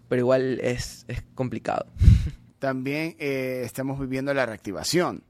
pero 0.09 0.21
igual 0.21 0.61
es, 0.61 1.05
es 1.09 1.23
complicado. 1.35 1.87
También 2.59 3.15
eh, 3.19 3.63
estamos 3.65 4.01
viviendo 4.01 4.35
la 4.35 4.45
reactivación. 4.47 5.23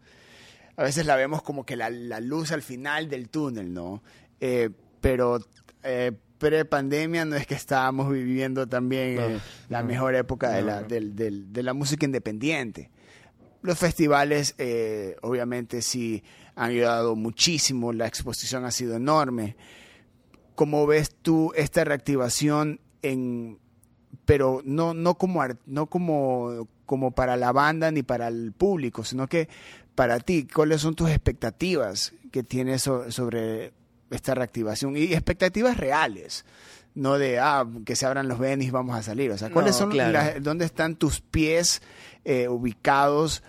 A 0.77 0.83
veces 0.85 1.05
la 1.07 1.17
vemos 1.17 1.43
como 1.43 1.67
que 1.67 1.77
la, 1.77 1.91
la 1.91 2.21
luz 2.21 2.53
al 2.53 2.63
final 2.63 3.09
del 3.11 3.29
túnel, 3.29 3.75
¿no? 3.75 4.03
Eh, 4.41 4.71
pero 5.01 5.41
eh, 5.83 6.13
pre-pandemia 6.39 7.25
no 7.25 7.35
es 7.37 7.47
que 7.47 7.55
estábamos 7.55 8.11
viviendo 8.13 8.67
también 8.69 9.17
No, 9.17 9.27
eh, 9.29 9.41
la 9.69 9.83
no, 9.83 9.89
mejor 9.89 10.15
época 10.15 10.51
de, 10.51 10.61
no, 10.61 10.67
la, 10.69 10.81
no. 10.83 10.87
del- 10.89 11.15
del- 11.17 11.53
de 11.53 11.63
la 11.63 11.75
música 11.75 12.07
independiente. 12.07 12.91
Los 13.61 13.77
festivales, 13.77 14.55
eh, 14.59 15.17
obviamente, 15.23 15.83
sí 15.83 16.23
han 16.55 16.71
ayudado 16.71 17.17
muchísimo, 17.17 17.93
la 17.93 18.07
exposición 18.07 18.65
ha 18.65 18.71
sido 18.71 18.95
enorme. 18.95 19.57
¿Cómo 20.59 20.89
ves 20.89 21.15
tú 21.23 21.53
esta 21.55 21.85
reactivación 21.85 22.81
en 23.03 23.59
pero 24.25 24.61
no, 24.65 24.93
no 24.93 25.15
como 25.15 25.41
no 25.67 25.87
como, 25.87 26.67
como 26.85 27.13
para 27.13 27.37
la 27.37 27.53
banda 27.53 27.93
ni 27.93 28.03
para 28.03 28.27
el 28.27 28.51
público, 28.51 29.05
sino 29.05 29.29
que 29.29 29.49
para 29.95 30.19
ti, 30.19 30.49
¿cuáles 30.53 30.81
son 30.81 30.97
tus 30.97 31.11
expectativas 31.11 32.13
que 32.33 32.43
tienes 32.43 32.83
so- 32.83 33.09
sobre 33.13 33.73
esta 34.11 34.35
reactivación? 34.35 34.97
Y 34.97 35.13
expectativas 35.13 35.77
reales, 35.77 36.45
no 36.97 37.19
de, 37.19 37.39
ah, 37.39 37.65
que 37.87 37.95
se 37.95 38.05
abran 38.07 38.27
los 38.27 38.41
venis, 38.41 38.73
vamos 38.73 38.97
a 38.99 39.03
salir. 39.05 39.31
O 39.31 39.39
sea, 39.39 39.51
¿cuáles 39.51 39.75
No, 39.77 39.79
son 39.79 39.91
claro. 39.91 40.13
las- 40.13 40.43
dónde 40.43 40.65
están 40.65 40.97
tus 40.97 41.21
pies 41.21 41.83
eh, 42.25 42.49
ubicados 42.49 43.45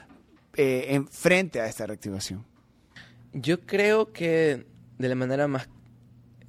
eh, 0.53 0.85
en 0.89 1.07
frente 1.07 1.59
a 1.59 1.65
esta 1.65 1.87
reactivación? 1.87 2.45
Yo 3.33 3.61
creo 3.61 4.13
que 4.13 4.67
de 4.99 5.09
la 5.09 5.15
manera 5.15 5.47
más 5.47 5.67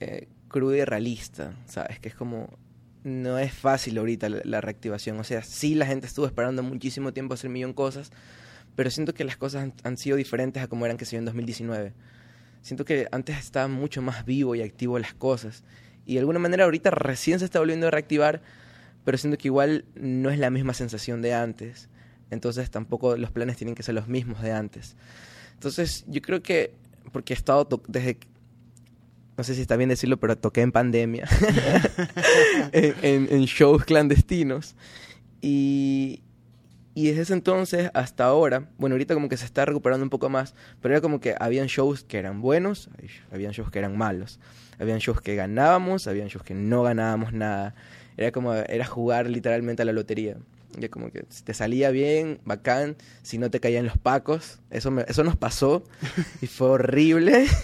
eh, 0.00 0.28
cruda 0.50 0.76
y 0.76 0.84
realista, 0.84 1.54
¿sabes? 1.64 1.98
Que 1.98 2.10
es 2.10 2.14
como, 2.14 2.50
no 3.02 3.38
es 3.38 3.54
fácil 3.54 3.96
ahorita 3.96 4.28
la, 4.28 4.60
reactivación. 4.60 5.18
O 5.18 5.24
sea, 5.24 5.42
sí 5.42 5.74
la 5.74 5.86
gente 5.86 6.06
estuvo 6.06 6.26
esperando 6.26 6.62
muchísimo 6.62 7.12
tiempo 7.12 7.34
hacer 7.34 7.48
millón 7.48 7.72
cosas, 7.72 8.10
pero 8.76 8.90
siento 8.90 9.14
que 9.14 9.24
las 9.24 9.36
cosas 9.36 9.72
han, 9.82 9.96
sido 9.96 10.16
diferentes 10.16 10.62
a 10.62 10.68
como 10.68 10.84
eran 10.84 10.98
que 10.98 11.06
se 11.06 11.16
en 11.16 11.24
2019. 11.24 11.94
Siento 12.60 12.84
que 12.84 13.08
antes 13.10 13.38
estaba 13.38 13.68
mucho 13.68 14.02
más 14.02 14.26
vivo 14.26 14.54
y 14.54 14.60
activo 14.62 14.98
las 14.98 15.14
cosas. 15.14 15.64
Y 16.04 16.14
de 16.14 16.20
alguna 16.20 16.38
manera 16.38 16.64
ahorita 16.64 16.90
recién 16.90 17.38
se 17.38 17.46
está 17.46 17.58
volviendo 17.58 17.86
a 17.86 17.90
reactivar, 17.90 18.42
pero 19.04 19.16
siento 19.16 19.38
que 19.38 19.48
igual 19.48 19.86
no 19.94 20.30
es 20.30 20.38
la 20.38 20.50
misma 20.50 20.74
sensación 20.74 21.22
de 21.22 21.32
antes. 21.32 21.88
Entonces 22.30 22.70
tampoco 22.70 23.16
los 23.16 23.30
planes 23.30 23.56
tienen 23.56 23.74
que 23.74 23.82
ser 23.82 23.94
los 23.94 24.08
mismos 24.08 24.42
de 24.42 24.52
antes. 24.52 24.96
Entonces 25.54 26.04
yo 26.06 26.20
creo 26.20 26.42
que, 26.42 26.74
porque 27.12 27.32
he 27.32 27.36
estado 27.36 27.66
no 29.40 29.44
sé 29.44 29.54
si 29.54 29.62
está 29.62 29.76
bien 29.76 29.88
decirlo, 29.88 30.18
pero 30.20 30.36
toqué 30.36 30.60
en 30.60 30.70
pandemia, 30.70 31.26
en, 32.72 32.94
en- 33.00 33.28
en 33.30 33.44
shows 33.46 33.84
clandestinos. 33.86 34.74
Y, 35.40 36.20
y 36.94 37.06
desde 37.08 37.22
ese 37.22 37.32
entonces 37.32 37.90
hasta 37.94 38.24
ahora, 38.24 38.68
bueno, 38.76 38.94
ahorita 38.94 39.14
como 39.14 39.30
que 39.30 39.38
se 39.38 39.46
está 39.46 39.64
recuperando 39.64 40.04
un 40.04 40.10
poco 40.10 40.28
más, 40.28 40.54
pero 40.82 40.92
era 40.94 41.00
como 41.00 41.20
que 41.20 41.34
habían 41.40 41.68
shows 41.68 42.04
que 42.04 42.18
eran 42.18 42.42
buenos, 42.42 42.90
habían 43.32 43.52
shows 43.52 43.70
que 43.70 43.78
eran 43.78 43.96
malos, 43.96 44.38
habían 44.78 44.98
shows 44.98 45.22
que 45.22 45.34
ganábamos, 45.36 46.06
habían 46.06 46.28
shows 46.28 46.44
que 46.44 46.52
no 46.54 46.82
ganábamos 46.82 47.32
nada. 47.32 47.74
Era 48.18 48.32
como, 48.32 48.52
era 48.52 48.84
jugar 48.84 49.30
literalmente 49.30 49.80
a 49.80 49.86
la 49.86 49.92
lotería. 49.92 50.36
Ya 50.78 50.88
como 50.88 51.10
que 51.10 51.24
te 51.44 51.54
salía 51.54 51.90
bien, 51.90 52.40
bacán, 52.44 52.96
si 53.22 53.38
no 53.38 53.50
te 53.50 53.60
caían 53.60 53.86
los 53.86 53.98
pacos, 53.98 54.60
eso, 54.70 54.96
eso 55.06 55.24
nos 55.24 55.36
pasó 55.36 55.84
y 56.40 56.46
fue 56.46 56.68
horrible. 56.68 57.46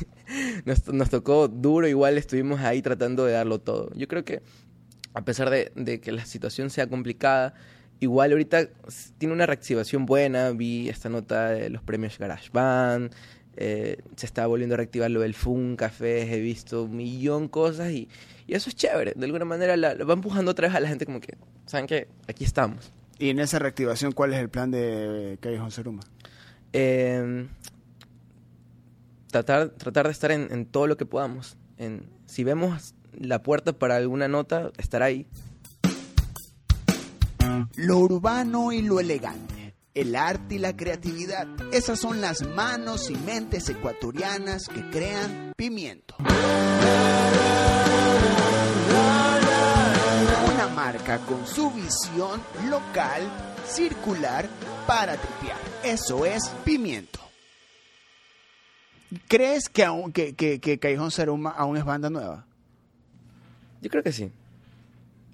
Nos, 0.65 0.89
nos 0.89 1.09
tocó 1.09 1.47
duro, 1.47 1.87
igual 1.87 2.19
estuvimos 2.19 2.59
ahí 2.63 2.83
tratando 2.83 3.25
de 3.27 3.35
darlo 3.35 3.61
todo. 3.61 3.93
Yo 3.95 4.09
creo 4.09 4.25
que 4.25 4.43
a 5.15 5.25
pesar 5.25 5.51
de, 5.51 5.71
de 5.77 6.01
que 6.01 6.11
la 6.11 6.27
situación 6.27 6.69
sea 6.69 6.89
complicada, 6.89 7.55
igual 8.01 8.33
ahorita 8.33 8.69
tiene 9.19 9.35
una 9.35 9.47
reactivación 9.47 10.05
buena. 10.05 10.51
Vi 10.51 10.89
esta 10.89 11.09
nota 11.09 11.51
de 11.51 11.71
los 11.71 11.83
premios 11.83 12.19
GarageBand, 12.19 13.13
eh, 13.57 13.99
se 14.17 14.27
está 14.27 14.47
volviendo 14.47 14.75
a 14.75 14.79
reactivar 14.79 15.11
lo 15.11 15.21
del 15.21 15.35
Fun 15.35 15.77
Café, 15.77 16.35
he 16.35 16.41
visto 16.41 16.85
un 16.85 16.97
millón 16.97 17.49
cosas 17.49 17.91
y, 17.93 18.09
y 18.47 18.55
eso 18.55 18.69
es 18.69 18.77
chévere. 18.77 19.13
De 19.17 19.25
alguna 19.25 19.45
manera 19.45 19.77
la, 19.77 19.95
la 19.95 20.05
va 20.05 20.15
empujando 20.15 20.51
otra 20.51 20.69
vez 20.69 20.77
a 20.77 20.81
la 20.81 20.89
gente 20.89 21.07
como 21.07 21.21
que, 21.21 21.37
¿saben 21.67 21.87
qué? 21.87 22.09
Aquí 22.29 22.45
estamos. 22.45 22.93
Y 23.19 23.31
en 23.31 23.41
esa 23.41 23.59
reactivación, 23.59 24.13
¿cuál 24.13 24.35
es 24.35 24.41
el 24.41 24.51
plan 24.51 24.71
de 24.71 25.39
Callejón 25.41 25.71
Ceruma? 25.71 26.03
Eh, 26.73 27.47
tratar, 29.31 29.71
tratar 29.71 30.07
de 30.07 30.13
estar 30.13 30.31
en, 30.31 30.49
en 30.51 30.67
todo 30.67 30.87
lo 30.87 30.97
que 30.97 31.07
podamos. 31.07 31.57
En, 31.79 32.11
si 32.27 32.45
vemos 32.45 32.95
la 33.19 33.43
puerta 33.43 33.73
para 33.73 33.97
alguna 33.97 34.29
nota, 34.29 34.71
estar 34.77 35.03
ahí. 35.03 35.27
Lo 37.77 37.99
urbano 37.99 38.73
y 38.73 38.83
lo 38.83 39.01
elegante, 39.01 39.66
el 39.97 40.15
arte 40.15 40.57
y 40.57 40.59
la 40.59 40.77
creatividad, 40.77 41.49
esas 41.73 41.99
son 41.99 42.21
las 42.21 42.47
manos 42.47 43.11
y 43.11 43.15
mentes 43.15 43.69
ecuatorianas 43.71 44.69
que 44.69 44.89
crean 44.91 45.55
pimiento. 45.57 46.15
Una 50.53 50.69
marca 50.75 51.19
con 51.21 51.47
su 51.47 51.71
visión 51.71 52.43
local, 52.69 53.23
circular, 53.67 54.47
para 54.87 55.17
tripear. 55.17 55.59
Eso 55.83 56.27
es 56.27 56.47
pimiento. 56.63 57.19
¿Crees 59.29 59.71
que, 59.71 59.83
aún, 59.83 60.13
que, 60.13 60.35
que, 60.35 60.61
que 60.61 60.79
Callejón 60.79 61.11
Saruma 61.11 61.51
aún 61.51 61.79
es 61.79 61.85
banda 61.85 62.11
nueva? 62.11 62.45
Yo 63.81 63.89
creo 63.89 64.03
que 64.03 64.13
sí. 64.13 64.31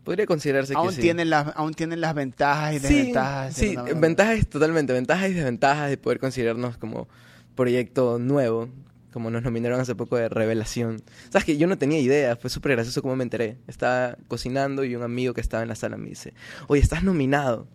Podría 0.04 0.26
considerarse 0.26 0.74
Aún 0.74 0.88
que 0.88 0.94
sí. 0.96 1.00
tienen 1.02 1.30
las, 1.30 1.52
aún 1.56 1.74
tienen 1.74 2.00
las 2.00 2.14
ventajas 2.14 2.74
y 2.74 2.78
Sí, 2.80 2.82
desventajas. 2.96 3.56
de 3.56 3.68
Sí, 3.68 3.76
banda. 3.76 3.94
ventajas 3.94 4.48
totalmente, 4.48 4.92
ventajas 4.92 5.30
y 5.30 5.34
desventajas 5.34 5.90
de 5.90 5.96
poder 5.96 6.18
considerarnos 6.18 6.76
como 6.76 7.08
proyecto 7.54 8.18
nuevo, 8.18 8.68
como 9.12 9.30
nos 9.30 9.42
nominaron 9.42 9.78
hace 9.80 9.94
poco 9.94 10.16
de 10.16 10.28
Revelación. 10.28 11.02
Sabes 11.30 11.44
que 11.44 11.56
yo 11.56 11.66
no 11.68 11.78
tenía 11.78 12.00
idea, 12.00 12.34
fue 12.36 12.50
súper 12.50 12.72
gracioso 12.72 13.00
como 13.02 13.14
me 13.14 13.22
enteré. 13.24 13.58
Estaba 13.68 14.16
cocinando 14.26 14.84
y 14.84 14.96
un 14.96 15.02
amigo 15.02 15.34
que 15.34 15.40
estaba 15.40 15.62
en 15.62 15.68
la 15.68 15.74
sala 15.76 15.96
me 15.96 16.08
dice, 16.08 16.34
oye, 16.66 16.80
estás 16.82 17.04
nominado. 17.04 17.68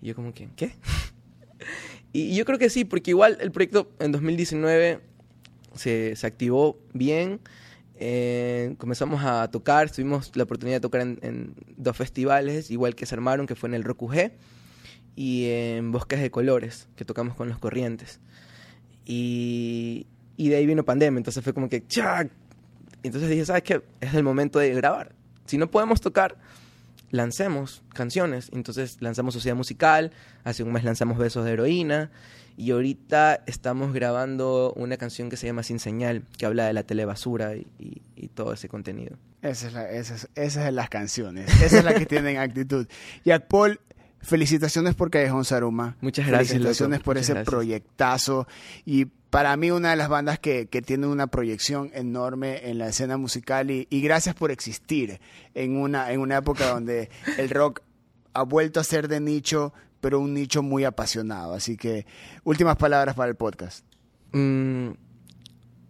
Y 0.00 0.06
yo 0.08 0.14
como 0.14 0.32
que, 0.32 0.48
¿qué? 0.56 0.72
y 2.12 2.34
yo 2.36 2.44
creo 2.44 2.58
que 2.58 2.70
sí, 2.70 2.84
porque 2.84 3.10
igual 3.10 3.36
el 3.40 3.50
proyecto 3.50 3.90
en 3.98 4.12
2019 4.12 5.00
se, 5.74 6.16
se 6.16 6.26
activó 6.26 6.78
bien. 6.92 7.40
Eh, 7.96 8.74
comenzamos 8.78 9.22
a 9.24 9.48
tocar, 9.50 9.90
tuvimos 9.90 10.32
la 10.34 10.44
oportunidad 10.44 10.76
de 10.76 10.80
tocar 10.80 11.00
en, 11.00 11.18
en 11.22 11.54
dos 11.76 11.96
festivales, 11.96 12.70
igual 12.70 12.94
que 12.94 13.06
se 13.06 13.14
armaron, 13.14 13.46
que 13.46 13.54
fue 13.54 13.68
en 13.68 13.74
el 13.74 13.84
Rock 13.84 14.02
UG 14.02 14.32
y 15.16 15.48
en 15.48 15.92
Bosques 15.92 16.20
de 16.20 16.30
Colores, 16.30 16.88
que 16.96 17.04
tocamos 17.04 17.36
con 17.36 17.48
los 17.48 17.58
corrientes. 17.58 18.20
Y, 19.04 20.06
y 20.36 20.48
de 20.48 20.56
ahí 20.56 20.66
vino 20.66 20.84
pandemia, 20.84 21.18
entonces 21.18 21.42
fue 21.44 21.52
como 21.54 21.68
que 21.68 21.86
¡chac! 21.86 22.30
Entonces 23.02 23.30
dije, 23.30 23.44
¿sabes 23.44 23.62
qué? 23.62 23.82
Es 24.00 24.14
el 24.14 24.22
momento 24.22 24.58
de 24.58 24.74
grabar. 24.74 25.14
Si 25.44 25.58
no 25.58 25.70
podemos 25.70 26.00
tocar, 26.00 26.36
lancemos 27.10 27.82
canciones. 27.92 28.50
Entonces 28.52 28.96
lanzamos 29.00 29.34
Sociedad 29.34 29.56
Musical, 29.56 30.10
hace 30.42 30.62
un 30.62 30.72
mes 30.72 30.84
lanzamos 30.84 31.18
Besos 31.18 31.44
de 31.44 31.52
Heroína, 31.52 32.10
y 32.56 32.70
ahorita 32.70 33.42
estamos 33.46 33.92
grabando 33.92 34.72
una 34.76 34.96
canción 34.96 35.28
que 35.30 35.36
se 35.36 35.46
llama 35.46 35.62
Sin 35.62 35.78
Señal, 35.78 36.22
que 36.38 36.46
habla 36.46 36.66
de 36.66 36.72
la 36.72 36.82
telebasura 36.84 37.56
y, 37.56 37.66
y, 37.78 38.02
y 38.16 38.28
todo 38.28 38.52
ese 38.52 38.68
contenido. 38.68 39.16
Esa 39.42 39.66
es, 39.68 39.72
la, 39.74 39.90
esa, 39.90 40.14
es, 40.14 40.28
esa 40.34 40.68
es 40.68 40.74
las 40.74 40.88
canciones. 40.88 41.50
Esa 41.60 41.78
es 41.78 41.84
la 41.84 41.94
que 41.94 42.06
tienen 42.06 42.38
actitud. 42.38 42.86
Jack 43.24 43.46
Paul, 43.48 43.80
felicitaciones 44.20 44.94
por 44.94 45.10
Callejón 45.10 45.44
Saruma. 45.44 45.96
Muchas 46.00 46.26
gracias, 46.26 46.50
Felicitaciones 46.52 46.98
loco. 47.00 47.04
por 47.04 47.16
Muchas 47.16 47.24
ese 47.26 47.32
gracias. 47.34 47.50
proyectazo. 47.50 48.46
Y 48.86 49.06
para 49.30 49.56
mí 49.56 49.70
una 49.70 49.90
de 49.90 49.96
las 49.96 50.08
bandas 50.08 50.38
que, 50.38 50.66
que 50.66 50.80
tiene 50.80 51.06
una 51.08 51.26
proyección 51.26 51.90
enorme 51.92 52.70
en 52.70 52.78
la 52.78 52.88
escena 52.88 53.16
musical 53.16 53.70
y, 53.70 53.86
y 53.90 54.00
gracias 54.00 54.34
por 54.34 54.50
existir 54.50 55.20
en 55.54 55.76
una, 55.76 56.10
en 56.12 56.20
una 56.20 56.38
época 56.38 56.68
donde 56.70 57.10
el 57.36 57.50
rock 57.50 57.80
ha 58.32 58.42
vuelto 58.44 58.80
a 58.80 58.84
ser 58.84 59.08
de 59.08 59.20
nicho, 59.20 59.74
pero 60.04 60.20
un 60.20 60.34
nicho 60.34 60.62
muy 60.62 60.84
apasionado. 60.84 61.54
Así 61.54 61.78
que 61.78 62.04
últimas 62.44 62.76
palabras 62.76 63.14
para 63.14 63.30
el 63.30 63.36
podcast. 63.36 63.86
Mm, 64.32 64.90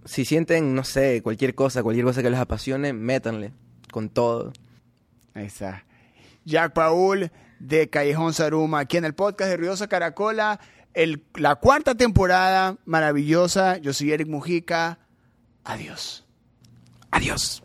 si 0.04 0.24
sienten, 0.24 0.72
no 0.72 0.84
sé, 0.84 1.20
cualquier 1.20 1.56
cosa, 1.56 1.82
cualquier 1.82 2.06
cosa 2.06 2.22
que 2.22 2.30
les 2.30 2.38
apasione, 2.38 2.92
métanle 2.92 3.52
con 3.90 4.08
todo. 4.08 4.52
Ahí 5.34 5.46
está. 5.46 5.84
Jack 6.44 6.74
Paul 6.74 7.32
de 7.58 7.90
Callejón 7.90 8.34
Saruma, 8.34 8.78
aquí 8.78 8.98
en 8.98 9.04
el 9.04 9.14
podcast 9.16 9.50
de 9.50 9.56
Ruidosa 9.56 9.88
Caracola. 9.88 10.60
El, 10.92 11.24
la 11.34 11.56
cuarta 11.56 11.96
temporada, 11.96 12.76
maravillosa. 12.84 13.78
Yo 13.78 13.92
soy 13.92 14.12
Eric 14.12 14.28
Mujica. 14.28 15.00
Adiós. 15.64 16.24
Adiós. 17.10 17.64